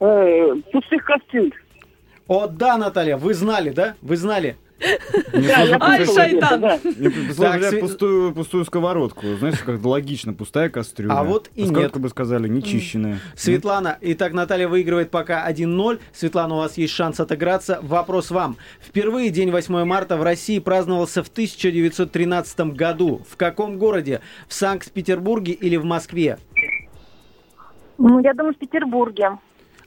Э, 0.00 0.52
пустых 0.72 1.04
кастрюль. 1.04 1.54
О, 2.26 2.48
да, 2.48 2.76
Наталья, 2.76 3.16
вы 3.16 3.32
знали, 3.32 3.70
да? 3.70 3.94
Вы 4.02 4.16
знали. 4.16 4.56
Ай, 4.82 6.06
шайтан! 6.06 6.80
Мне 6.98 7.10
пустую, 7.80 8.34
пустую 8.34 8.64
сковородку. 8.64 9.26
Знаешь, 9.38 9.58
как 9.60 9.82
логично, 9.84 10.34
пустая 10.34 10.68
кастрюля. 10.68 11.12
А 11.12 11.24
вот 11.24 11.50
и 11.54 11.64
нет. 11.68 11.96
бы 11.96 12.08
сказали, 12.08 12.48
нечищенная. 12.48 13.20
Светлана, 13.34 13.98
итак, 14.00 14.32
Наталья 14.32 14.68
выигрывает 14.68 15.10
пока 15.10 15.50
1-0. 15.50 15.98
Светлана, 16.12 16.54
у 16.54 16.58
вас 16.58 16.76
есть 16.76 16.92
шанс 16.92 17.20
отыграться. 17.20 17.78
Вопрос 17.82 18.30
вам. 18.30 18.56
Впервые 18.80 19.30
день 19.30 19.50
8 19.50 19.84
марта 19.84 20.16
в 20.16 20.22
России 20.22 20.58
праздновался 20.58 21.22
в 21.22 21.28
1913 21.28 22.60
году. 22.74 23.22
В 23.28 23.36
каком 23.36 23.78
городе? 23.78 24.20
В 24.48 24.54
Санкт-Петербурге 24.54 25.52
или 25.52 25.76
в 25.76 25.84
Москве? 25.84 26.38
Ну, 27.98 28.20
я 28.20 28.34
думаю, 28.34 28.54
в 28.54 28.58
Петербурге. 28.58 29.38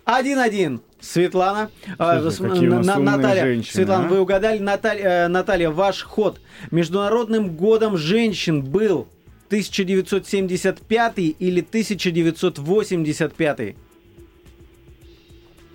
1-1. 0.05 0.79
Светлана. 1.01 1.69
А, 1.97 2.29
Слушай, 2.29 2.67
На- 2.67 2.99
Наталья. 2.99 3.43
женщины, 3.43 3.73
Светлана, 3.73 4.05
а? 4.05 4.09
вы 4.09 4.19
угадали. 4.21 4.59
Наталья, 4.59 5.25
э, 5.25 5.27
Наталья, 5.27 5.69
ваш 5.69 6.03
ход. 6.03 6.39
Международным 6.71 7.55
годом 7.55 7.97
женщин 7.97 8.63
был 8.63 9.07
1975 9.47 11.35
или 11.39 11.61
1985? 11.61 13.75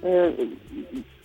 Э, 0.02 0.32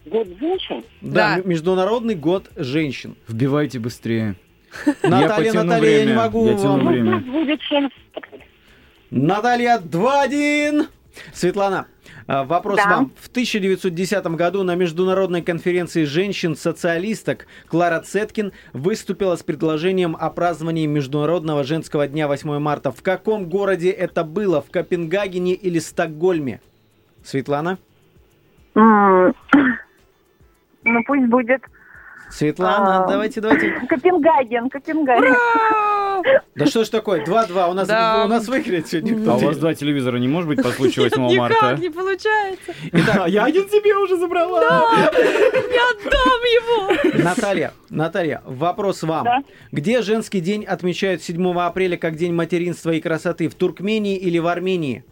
Год 0.06 0.28
женщин? 0.40 0.84
Да, 1.02 1.40
Международный 1.46 2.16
год 2.16 2.50
женщин. 2.56 3.16
Вбивайте 3.28 3.78
быстрее. 3.80 4.36
Наталья, 5.04 5.50
потяну 5.52 5.64
Наталья, 5.70 5.98
я 6.00 6.06
не 6.06 6.14
могу 6.14 6.48
Я 6.48 6.56
вам... 6.56 6.88
время. 6.88 7.18
Пусть 7.20 7.28
будет 7.28 7.60
70. 7.70 7.94
Наталья 9.12 9.78
2-1. 9.80 10.88
Светлана, 11.34 11.88
вопрос 12.30 12.78
Да. 12.78 12.90
вам. 12.90 13.12
В 13.20 13.28
1910 13.30 14.36
году 14.36 14.64
на 14.64 14.76
Международной 14.76 15.42
конференции 15.42 16.04
женщин-социалисток 16.04 17.48
Клара 17.68 18.00
Цеткин 18.02 18.52
выступила 18.74 19.36
с 19.36 19.42
предложением 19.44 20.16
о 20.20 20.30
праздновании 20.30 20.86
Международного 20.86 21.64
женского 21.64 22.08
дня 22.08 22.28
8 22.28 22.60
марта. 22.60 22.92
В 22.92 23.02
каком 23.02 23.50
городе 23.50 23.90
это 23.90 24.24
было? 24.24 24.62
В 24.62 24.70
Копенгагене 24.70 25.54
или 25.54 25.80
Стокгольме? 25.80 26.62
Светлана? 27.24 27.78
Ну, 28.76 29.34
пусть 31.06 31.26
будет 31.28 31.62
Светлана, 32.30 33.04
А. 33.06 33.08
давайте, 33.08 33.42
давайте. 33.42 33.72
Копенгаген, 33.90 34.70
Копенгаген. 34.70 35.36
Да 36.56 36.66
что 36.66 36.84
ж 36.84 36.90
такое, 36.90 37.24
2-2, 37.24 37.70
у 37.70 37.74
нас, 37.74 37.88
Да. 37.88 38.24
у 38.26 38.28
нас 38.28 38.48
выиграет 38.48 38.88
сегодня 38.88 39.32
А 39.32 39.36
у 39.36 39.40
вас 39.40 39.58
два 39.58 39.74
телевизора 39.74 40.18
не 40.18 40.28
может 40.28 40.48
быть 40.50 40.62
по 40.62 40.70
случаю 40.70 41.06
8 41.10 41.38
марта? 41.38 41.56
Никак 41.56 41.80
не 41.80 41.90
получается. 41.90 42.74
А 43.24 43.30
я 43.30 43.46
один 43.46 43.70
себе 43.70 43.96
уже 43.96 44.18
забрала. 44.18 44.60
Не 45.12 45.80
отдам 45.92 46.42
его. 47.14 47.24
Наталья, 47.24 47.74
Наталья, 47.90 48.42
вопрос 48.46 49.04
вам. 49.04 49.24
Да. 49.24 49.40
Где 49.72 50.02
женский 50.02 50.42
день 50.42 50.66
отмечают 50.66 51.22
7 51.22 51.60
апреля 51.60 51.98
как 51.98 52.16
День 52.16 52.34
материнства 52.34 52.92
и 52.92 53.00
красоты? 53.00 53.48
В 53.48 53.56
Туркмении 53.56 54.18
или 54.18 54.38
в 54.40 54.48
Армении? 54.48 55.04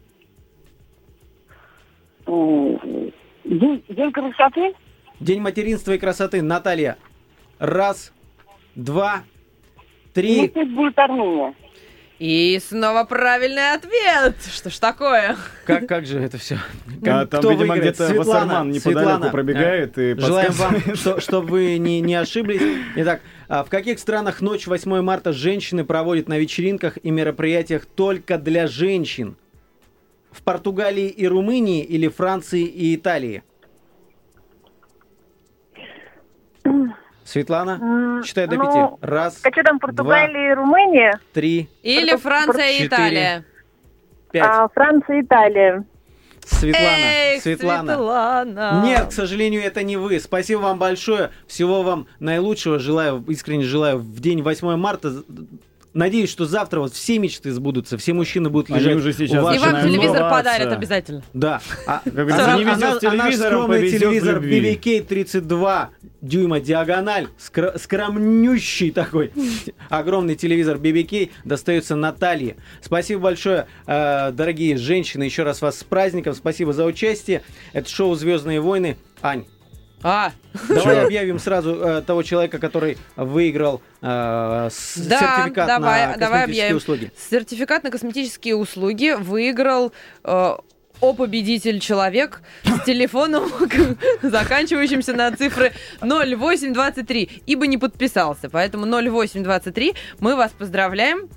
День, 2.25 3.83
день 3.87 4.11
красоты? 4.11 4.73
День 5.19 5.41
материнства 5.41 5.93
и 5.93 5.97
красоты. 5.97 6.41
Наталья, 6.41 6.97
раз, 7.59 8.11
два, 8.75 9.23
три. 10.17 10.47
пусть 10.49 10.71
будет 10.71 10.97
Армения. 10.99 11.53
И 12.19 12.59
снова 12.67 13.03
правильный 13.03 13.73
ответ. 13.73 14.35
Что 14.51 14.71
ж 14.71 14.79
такое? 14.79 15.35
Как, 15.65 15.87
как 15.87 16.07
же 16.07 16.19
это 16.19 16.39
все? 16.39 16.57
А 17.05 17.27
там, 17.27 17.47
видимо, 17.47 17.77
где-то 17.77 18.11
Вассерман 18.15 18.71
неподалеку 18.71 19.29
пробегает 19.29 19.99
и 19.99 20.15
Желаем 20.17 20.51
вам, 20.53 20.95
что, 20.95 21.19
чтобы 21.19 21.47
вы 21.47 21.77
не, 21.77 22.01
не 22.01 22.15
ошиблись. 22.15 22.61
Итак, 22.95 23.21
а 23.47 23.63
в 23.63 23.69
каких 23.69 23.99
странах 23.99 24.41
ночь 24.41 24.65
8 24.65 25.01
марта 25.01 25.31
женщины 25.31 25.85
проводят 25.85 26.27
на 26.27 26.39
вечеринках 26.39 26.97
и 27.03 27.11
мероприятиях 27.11 27.85
только 27.85 28.39
для 28.39 28.65
женщин? 28.65 29.37
В 30.31 30.41
Португалии 30.41 31.07
и 31.07 31.27
Румынии 31.27 31.83
или 31.83 32.07
Франции 32.07 32.63
и 32.63 32.95
Италии? 32.95 33.43
Светлана, 37.41 38.23
считай 38.25 38.47
до 38.47 38.55
ну, 38.55 38.65
пяти. 38.65 38.97
Раз, 39.01 39.37
Какие 39.37 39.63
там 39.63 39.79
Португалия 39.79 40.51
и 40.51 40.55
Румыния? 40.55 41.19
три, 41.33 41.69
Или 41.83 42.11
Порту- 42.11 42.21
Франция 42.23 42.69
и. 42.71 42.87
Италия. 42.87 43.45
пять. 44.31 44.43
А, 44.45 44.67
Франция, 44.73 45.21
Италия. 45.21 45.83
Светлана, 46.45 46.85
Эх, 47.35 47.41
Светлана. 47.41 47.93
Светлана. 47.93 48.81
Нет, 48.85 49.07
к 49.07 49.11
сожалению, 49.11 49.61
это 49.61 49.83
не 49.83 49.97
вы. 49.97 50.19
Спасибо 50.19 50.59
вам 50.61 50.79
большое. 50.79 51.31
Всего 51.45 51.83
вам 51.83 52.07
наилучшего. 52.19 52.79
Желаю, 52.79 53.23
искренне 53.27 53.65
желаю 53.65 53.97
в 53.99 54.19
день 54.21 54.41
8 54.41 54.77
марта. 54.77 55.23
Надеюсь, 55.97 56.29
что 56.29 56.45
завтра 56.45 56.79
вот 56.79 56.93
все 56.93 57.17
мечты 57.17 57.51
сбудутся, 57.51 57.97
все 57.97 58.13
мужчины 58.13 58.51
будут 58.51 58.69
Они 58.69 58.79
лежать 58.79 58.97
уже 58.97 59.09
у 59.09 59.13
сейчас 59.13 59.55
И 59.55 59.57
вам 59.57 59.81
телевизор 59.81 60.29
подарят 60.29 60.71
обязательно. 60.71 61.23
Да. 61.33 61.59
А, 61.87 62.03
говорится, 62.05 62.53
а- 62.53 62.55
не 62.55 62.63
везет 62.63 63.03
а 63.03 63.09
а 63.09 63.13
наш 63.13 63.35
скромный 63.35 63.89
телевизор. 63.89 64.39
BBK 64.39 65.01
32 65.01 65.89
дюйма 66.21 66.59
диагональ, 66.59 67.29
скр- 67.39 67.79
скромнющий 67.79 68.91
такой, 68.91 69.31
огромный 69.89 70.35
телевизор 70.35 70.77
BBK 70.77 71.31
достается 71.45 71.95
Наталье. 71.95 72.57
Спасибо 72.79 73.21
большое, 73.21 73.65
э, 73.87 74.31
дорогие 74.33 74.77
женщины, 74.77 75.23
еще 75.23 75.41
раз 75.41 75.63
вас 75.63 75.79
с 75.79 75.83
праздником, 75.83 76.35
спасибо 76.35 76.73
за 76.73 76.85
участие. 76.85 77.41
Это 77.73 77.89
шоу 77.89 78.13
«Звездные 78.13 78.61
войны». 78.61 78.97
Ань, 79.23 79.45
А, 80.03 80.31
Давай 80.69 81.05
объявим 81.05 81.39
сразу 81.39 81.73
э, 81.75 82.01
того 82.01 82.21
человека, 82.23 82.59
который 82.59 82.97
выиграл 83.15 83.81
э, 84.01 84.69
с- 84.71 84.95
Да, 84.97 85.19
сертификат 85.19 85.67
давай- 85.67 86.07
на 86.07 86.17
давай 86.17 86.39
косметические 86.41 86.43
объявим. 86.43 86.77
услуги. 86.77 87.11
сертификат 87.31 87.83
на 87.83 87.89
косметические 87.91 88.55
услуги 88.55 89.15
выиграл 89.17 89.91
э, 90.23 90.55
о 90.99 91.13
победитель 91.13 91.79
человек 91.79 92.41
с 92.63 92.83
телефоном, 92.85 93.51
заканчивающимся 94.21 95.13
на 95.13 95.35
цифры 95.35 95.73
0823, 96.01 97.41
ибо 97.45 97.67
не 97.67 97.77
подписался. 97.77 98.49
Поэтому 98.49 98.85
0823 98.85 99.93
мы 100.19 100.35
вас 100.35 100.51
поздравляем. 100.51 101.29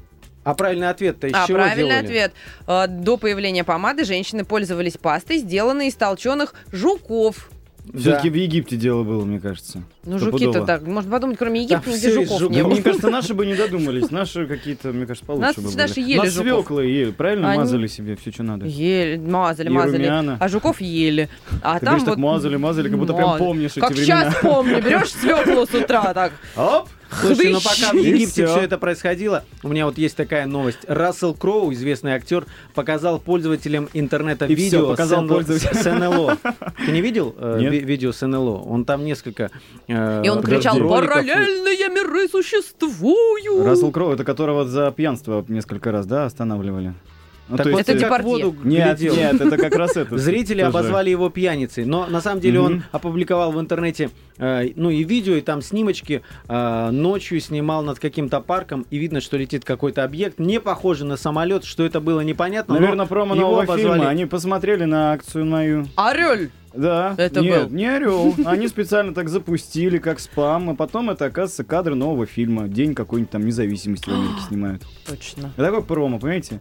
А 0.45 0.55
правильный 0.55 0.89
ответ-то 0.89 1.27
из 1.27 1.35
А, 1.35 1.47
чего 1.47 1.59
правильный 1.59 1.89
делали? 1.89 2.05
ответ. 2.05 2.33
Э, 2.67 2.87
До 2.89 3.17
появления 3.17 3.65
помады 3.65 4.05
женщины 4.05 4.45
пользовались 4.45 4.97
пастой, 4.97 5.39
сделанной 5.39 5.89
из 5.89 5.95
толченых 5.95 6.55
жуков. 6.73 7.51
Все-таки 7.95 8.29
Да. 8.29 8.35
в 8.35 8.37
Египте 8.37 8.77
дело 8.77 9.03
было, 9.03 9.25
мне 9.25 9.41
кажется. 9.41 9.83
Ну, 10.05 10.19
жуки-то 10.19 10.65
так, 10.65 10.87
можно 10.87 11.11
подумать, 11.11 11.39
кроме 11.39 11.63
Египта, 11.63 11.91
всё 11.91 11.97
нигде 11.97 12.13
жуков 12.13 12.39
жуков. 12.39 12.51
не 12.51 12.59
Да, 12.59 12.65
было. 12.65 12.73
мне 12.75 12.83
кажется, 12.83 13.11
наши 13.11 13.35
бы 13.35 13.47
не 13.47 13.55
додумались. 13.55 14.11
Наши 14.11 14.47
какие-то, 14.47 14.89
мне 14.93 15.07
кажется, 15.07 15.27
получше 15.27 15.47
Нас 15.47 15.57
бы 15.57 15.63
были. 15.71 15.87
же 15.87 16.01
ели 16.01 16.17
Нас 16.19 16.33
жуков. 16.33 16.47
свеклы 16.67 16.85
ели, 16.87 17.11
правильно? 17.11 17.51
Они- 17.51 17.59
Мазали 17.61 17.87
себе 17.87 18.17
все, 18.17 18.31
что 18.31 18.43
надо. 18.43 18.67
Ели, 18.67 19.17
мазали, 19.19 19.67
И 19.69 19.71
мазали. 19.71 19.97
румяна. 19.97 20.37
А 20.41 20.49
жуков 20.49 20.81
ели. 20.81 21.29
А 21.63 21.79
Ты 21.79 21.87
там 21.87 21.95
говоришь, 21.95 22.05
так 22.05 22.17
вот... 22.17 22.19
мазали, 22.23 22.57
мазали, 22.57 22.89
как 22.89 22.99
будто 22.99 23.13
прям 23.15 23.29
Мазали. 23.31 23.47
помнишь 23.47 23.71
эти 23.73 23.81
Как 23.81 23.91
времена. 23.91 24.31
сейчас 24.31 24.41
помню, 24.43 24.83
берешь 24.83 25.13
свеклу 25.13 25.67
с 25.67 25.75
утра 25.75 26.15
так. 26.15 26.33
Оп! 26.57 26.89
Слушайте, 27.11 27.49
ну 27.51 27.61
Хлыщ. 27.61 27.81
пока 27.81 27.93
в 27.93 27.97
Египте 28.03 28.47
все 28.47 28.61
это 28.61 28.79
происходило, 28.79 29.45
у 29.63 29.69
меня 29.69 29.85
вот 29.87 29.99
есть 29.99 30.17
такая 30.17 30.47
новость. 30.47 30.79
Рассел 30.87 31.35
Кроу, 31.35 31.73
известный 31.73 32.13
актер, 32.13 32.47
показал 32.75 33.19
пользователям 33.19 33.89
интернета 33.95 34.47
И 34.47 34.55
видео 34.55 34.79
всё, 34.81 34.89
показал 34.91 35.25
с, 35.25 35.29
пользователям. 35.29 35.75
с 35.75 35.85
НЛО. 35.85 36.39
Ты 36.87 36.93
не 36.93 37.01
видел 37.01 37.35
э, 37.37 37.59
ви- 37.61 37.81
видео 37.81 38.13
с 38.13 38.27
НЛО? 38.27 38.63
Он 38.63 38.85
там 38.85 39.05
несколько 39.05 39.51
э, 39.89 40.23
И 40.25 40.29
он 40.29 40.43
кричал, 40.43 40.79
роликов. 40.79 41.09
параллельные 41.09 41.89
миры 41.89 42.29
существуют. 42.29 43.67
Рассел 43.67 43.91
Кроу, 43.91 44.13
это 44.13 44.25
которого 44.25 44.65
за 44.67 44.91
пьянство 44.93 45.45
несколько 45.49 45.91
раз, 45.93 46.07
да, 46.07 46.27
останавливали? 46.27 46.95
Ну, 47.51 47.57
Так 47.57 47.67
вот 47.67 47.81
Это 47.89 47.99
как 48.09 48.23
воду 48.23 48.55
Нет, 48.63 49.01
нет, 49.01 49.41
это 49.41 49.57
как 49.57 49.75
раз 49.75 49.97
это. 49.97 50.17
Зрители 50.17 50.59
тоже. 50.63 50.69
обозвали 50.69 51.11
его 51.11 51.29
пьяницей, 51.31 51.85
но 51.85 52.07
на 52.07 52.21
самом 52.21 52.41
деле 52.41 52.61
он 52.61 52.85
опубликовал 52.93 53.53
в 53.53 53.61
интернете, 53.61 54.11
э, 54.39 54.69
ну 54.77 54.91
и 54.91 55.03
видео, 55.05 55.35
и 55.35 55.41
там 55.41 55.61
снимочки. 55.63 56.23
э, 56.49 56.91
ночью 56.91 57.41
снимал 57.41 57.83
над 57.83 57.99
каким-то 57.99 58.41
парком, 58.41 58.87
и 58.91 58.99
видно, 58.99 59.21
что 59.21 59.37
летит 59.37 59.65
какой-то 59.65 60.05
объект, 60.05 60.39
не 60.39 60.61
похожий 60.61 61.07
на 61.07 61.17
самолет, 61.17 61.65
что 61.65 61.85
это 61.85 62.01
было 62.01 62.21
непонятно. 62.21 62.75
но 62.75 62.81
Наверное, 62.81 63.07
промо 63.07 63.35
нового 63.35 63.63
обозвали- 63.63 63.95
фильма. 63.99 64.09
Они 64.09 64.27
посмотрели 64.27 64.85
на 64.85 65.13
акцию 65.13 65.47
мою. 65.47 65.87
Орель. 65.97 66.51
Да. 66.73 67.15
Это 67.19 67.41
Нет, 67.41 67.69
был. 67.69 67.77
не 67.77 67.87
орел. 67.87 68.33
Они 68.45 68.69
специально 68.69 69.13
так 69.13 69.29
запустили, 69.29 69.99
как 69.99 70.21
спам, 70.21 70.71
а 70.71 70.75
потом 70.77 71.11
это, 71.11 71.25
оказывается, 71.25 71.65
кадры 71.65 71.97
нового 71.97 72.27
фильма. 72.27 72.69
День 72.69 72.95
какой-нибудь 72.95 73.31
там 73.33 73.45
независимости 73.45 74.09
в 74.09 74.13
Америке 74.13 74.41
снимают. 74.47 74.83
Точно. 75.05 75.53
Это 75.57 75.67
такой 75.67 75.83
промо, 75.83 76.21
понимаете? 76.21 76.61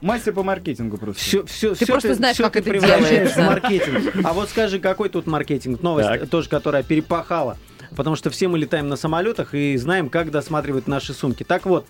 Мастер 0.00 0.32
по 0.32 0.42
маркетингу 0.42 0.98
просто. 0.98 1.20
Все, 1.22 1.44
все, 1.46 1.74
Ты 1.74 1.86
просто 1.86 2.14
знаешь, 2.14 2.36
как 2.36 2.56
это 2.56 2.68
превращаешь 2.70 3.08
делается. 3.08 3.42
в 3.42 3.46
маркетинг. 3.46 4.12
А 4.24 4.32
вот 4.32 4.48
скажи, 4.50 4.78
какой 4.78 5.08
тут 5.08 5.26
маркетинг? 5.26 5.82
Новость 5.82 6.08
Так. 6.08 6.28
тоже, 6.28 6.48
которая 6.48 6.82
перепахала. 6.82 7.56
Потому 7.94 8.16
что 8.16 8.30
все 8.30 8.48
мы 8.48 8.58
летаем 8.58 8.88
на 8.88 8.96
самолетах 8.96 9.54
и 9.54 9.76
знаем, 9.76 10.10
как 10.10 10.30
досматривать 10.30 10.86
наши 10.86 11.14
сумки. 11.14 11.44
Так 11.44 11.64
вот, 11.66 11.86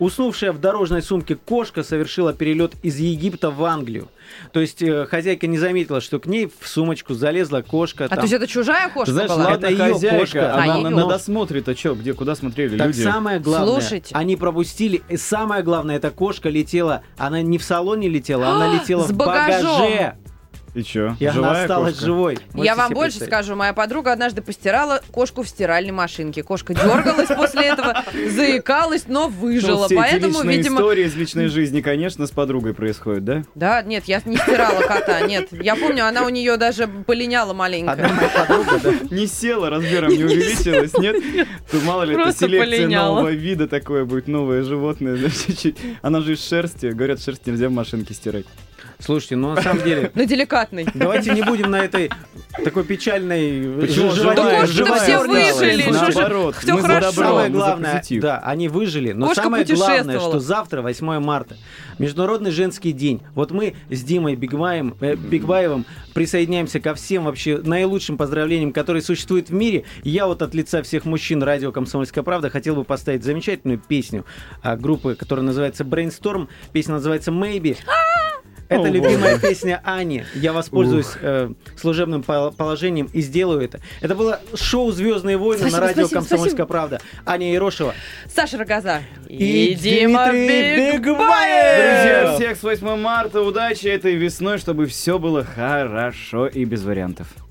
уснувшая 0.00 0.50
в 0.52 0.58
дорожной 0.58 1.02
сумке 1.02 1.36
кошка 1.36 1.84
совершила 1.84 2.32
перелет 2.32 2.72
из 2.82 2.98
Египта 2.98 3.50
в 3.52 3.62
Англию. 3.64 4.08
То 4.52 4.60
есть 4.60 4.80
э, 4.82 5.06
хозяйка 5.06 5.46
не 5.46 5.58
заметила, 5.58 6.00
что 6.00 6.18
к 6.18 6.26
ней 6.26 6.50
в 6.60 6.66
сумочку 6.66 7.14
залезла 7.14 7.62
кошка. 7.62 8.06
А 8.06 8.08
там. 8.08 8.18
то 8.18 8.22
есть 8.24 8.32
это 8.32 8.46
чужая 8.46 8.88
кошка 8.88 9.12
знаешь, 9.12 9.28
была? 9.30 9.44
ладно, 9.44 9.66
Это 9.66 9.76
хозяйка, 9.76 10.18
кошка. 10.18 10.54
она 10.54 10.62
А, 10.62 10.78
на, 10.78 10.88
её. 10.88 10.96
на 10.96 11.06
досмотре-то 11.06 11.76
что, 11.76 11.94
где, 11.94 12.14
куда 12.14 12.34
смотрели 12.34 12.76
Так 12.78 12.88
люди? 12.88 13.02
самое 13.02 13.38
главное, 13.40 13.80
Слушайте. 13.80 14.14
они 14.14 14.36
пропустили, 14.36 15.02
и 15.08 15.16
самое 15.16 15.62
главное, 15.62 15.96
эта 15.96 16.10
кошка 16.10 16.48
летела, 16.48 17.02
она 17.18 17.42
не 17.42 17.58
в 17.58 17.64
салоне 17.64 18.08
летела, 18.08 18.48
она 18.48 18.72
летела 18.80 19.02
С 19.06 19.10
в 19.10 19.16
багажом. 19.16 19.64
багаже. 19.80 20.14
И 20.74 20.82
чё, 20.84 21.16
И 21.18 21.24
она 21.24 21.34
живая 21.34 21.62
осталась 21.62 21.94
кошка? 21.94 22.06
живой. 22.06 22.34
Я 22.34 22.40
Можете 22.52 22.74
вам 22.76 22.86
себе 22.86 22.94
больше 22.94 23.18
представить? 23.18 23.44
скажу. 23.44 23.56
Моя 23.56 23.72
подруга 23.72 24.12
однажды 24.12 24.40
постирала 24.40 25.02
кошку 25.10 25.42
в 25.42 25.48
стиральной 25.48 25.90
машинке. 25.92 26.42
Кошка 26.44 26.74
дергалась 26.74 27.28
после 27.28 27.62
этого, 27.66 28.04
заикалась, 28.30 29.04
но 29.08 29.28
выжила. 29.28 29.88
Поэтому, 29.94 30.42
видимо... 30.42 30.76
истории 30.80 31.06
из 31.06 31.16
личной 31.16 31.48
жизни, 31.48 31.80
конечно, 31.80 32.26
с 32.26 32.30
подругой 32.30 32.74
происходят, 32.74 33.24
да? 33.24 33.42
Да, 33.54 33.82
нет, 33.82 34.04
я 34.06 34.22
не 34.24 34.36
стирала 34.36 34.80
кота, 34.82 35.20
нет. 35.22 35.48
Я 35.50 35.74
помню, 35.74 36.06
она 36.06 36.24
у 36.24 36.28
нее 36.28 36.56
даже 36.56 36.86
полиняла 36.86 37.52
маленько. 37.52 37.92
Одна 37.92 38.08
моя 38.08 38.28
подруга, 38.28 38.80
да, 38.82 38.92
Не 39.14 39.26
села, 39.26 39.70
размером 39.70 40.10
не 40.10 40.24
увеличилась, 40.24 40.94
нет? 40.98 41.16
То 41.70 41.78
мало 41.80 42.04
ли, 42.04 42.14
это 42.14 42.32
селекция 42.32 42.88
нового 42.88 43.30
вида 43.30 43.66
такое 43.66 44.04
будет, 44.04 44.28
новое 44.28 44.62
животное. 44.62 45.18
Она 46.02 46.20
же 46.20 46.34
из 46.34 46.46
шерсти. 46.46 46.86
Говорят, 46.86 47.20
шерсть 47.20 47.46
нельзя 47.46 47.68
в 47.68 47.72
машинке 47.72 48.14
стирать. 48.14 48.46
Слушайте, 49.00 49.36
ну 49.36 49.54
на 49.54 49.62
самом 49.62 49.82
деле, 49.82 50.10
Но 50.14 50.24
деликатный. 50.24 50.86
давайте 50.94 51.32
не 51.32 51.42
будем 51.42 51.70
на 51.70 51.80
этой 51.80 52.10
такой 52.64 52.84
печальной 52.84 53.80
Почему? 53.80 54.10
Живая- 54.10 54.66
все 54.66 55.18
выжили, 55.18 55.90
Наоборот, 55.90 56.56
за 56.62 56.76
хорошо. 56.76 57.12
Самое 57.12 57.50
главное, 57.50 58.02
да, 58.20 58.38
они 58.38 58.68
выжили, 58.68 59.12
но 59.12 59.34
самое 59.34 59.64
главное, 59.64 60.18
что 60.18 60.38
завтра, 60.40 60.82
8 60.82 61.20
марта, 61.20 61.56
Международный 61.98 62.50
женский 62.50 62.92
день. 62.92 63.22
Вот 63.34 63.50
мы 63.50 63.74
с 63.90 64.02
Димой 64.02 64.36
Бигбаем, 64.36 64.96
э, 65.00 65.14
Бигбаевым 65.14 65.84
присоединяемся 66.14 66.80
ко 66.80 66.94
всем 66.94 67.24
вообще 67.24 67.58
наилучшим 67.58 68.16
поздравлениям, 68.16 68.72
которые 68.72 69.02
существуют 69.02 69.50
в 69.50 69.52
мире. 69.52 69.84
Я 70.02 70.26
вот 70.26 70.42
от 70.42 70.54
лица 70.54 70.82
всех 70.82 71.04
мужчин 71.04 71.42
радио 71.42 71.72
«Комсомольская 71.72 72.24
правда» 72.24 72.50
хотел 72.50 72.74
бы 72.74 72.84
поставить 72.84 73.24
замечательную 73.24 73.78
песню 73.78 74.24
а, 74.62 74.76
группы, 74.76 75.14
которая 75.14 75.44
называется 75.44 75.84
Brainstorm. 75.84 76.48
Песня 76.72 76.94
называется 76.94 77.30
Maybe. 77.30 77.76
Это 78.70 78.82
О, 78.82 78.88
любимая 78.88 79.34
боже. 79.34 79.40
песня 79.48 79.80
Ани. 79.84 80.24
Я 80.32 80.52
воспользуюсь 80.52 81.08
э, 81.20 81.50
служебным 81.76 82.22
пол- 82.22 82.52
положением 82.52 83.10
и 83.12 83.20
сделаю 83.20 83.60
это. 83.60 83.80
Это 84.00 84.14
было 84.14 84.40
шоу 84.54 84.92
Звездные 84.92 85.36
войны 85.36 85.62
Спасибо, 85.62 85.80
на 85.80 85.86
радио 85.86 86.02
спасибо, 86.06 86.20
Комсомольская 86.20 86.50
спасибо. 86.66 86.66
правда. 86.68 87.00
Аня 87.26 87.52
Ерошева. 87.52 87.94
Саша 88.32 88.58
Рогоза. 88.58 89.00
И 89.28 89.74
Дима 89.74 90.30
Дмитрий 90.30 90.92
Бигбаев. 90.98 91.16
Друзья, 91.18 92.32
всех 92.36 92.56
с 92.56 92.62
8 92.62 92.96
марта. 92.96 93.42
Удачи 93.42 93.88
этой 93.88 94.14
весной, 94.14 94.58
чтобы 94.58 94.86
все 94.86 95.18
было 95.18 95.44
хорошо 95.44 96.46
и 96.46 96.64
без 96.64 96.84
вариантов. 96.84 97.26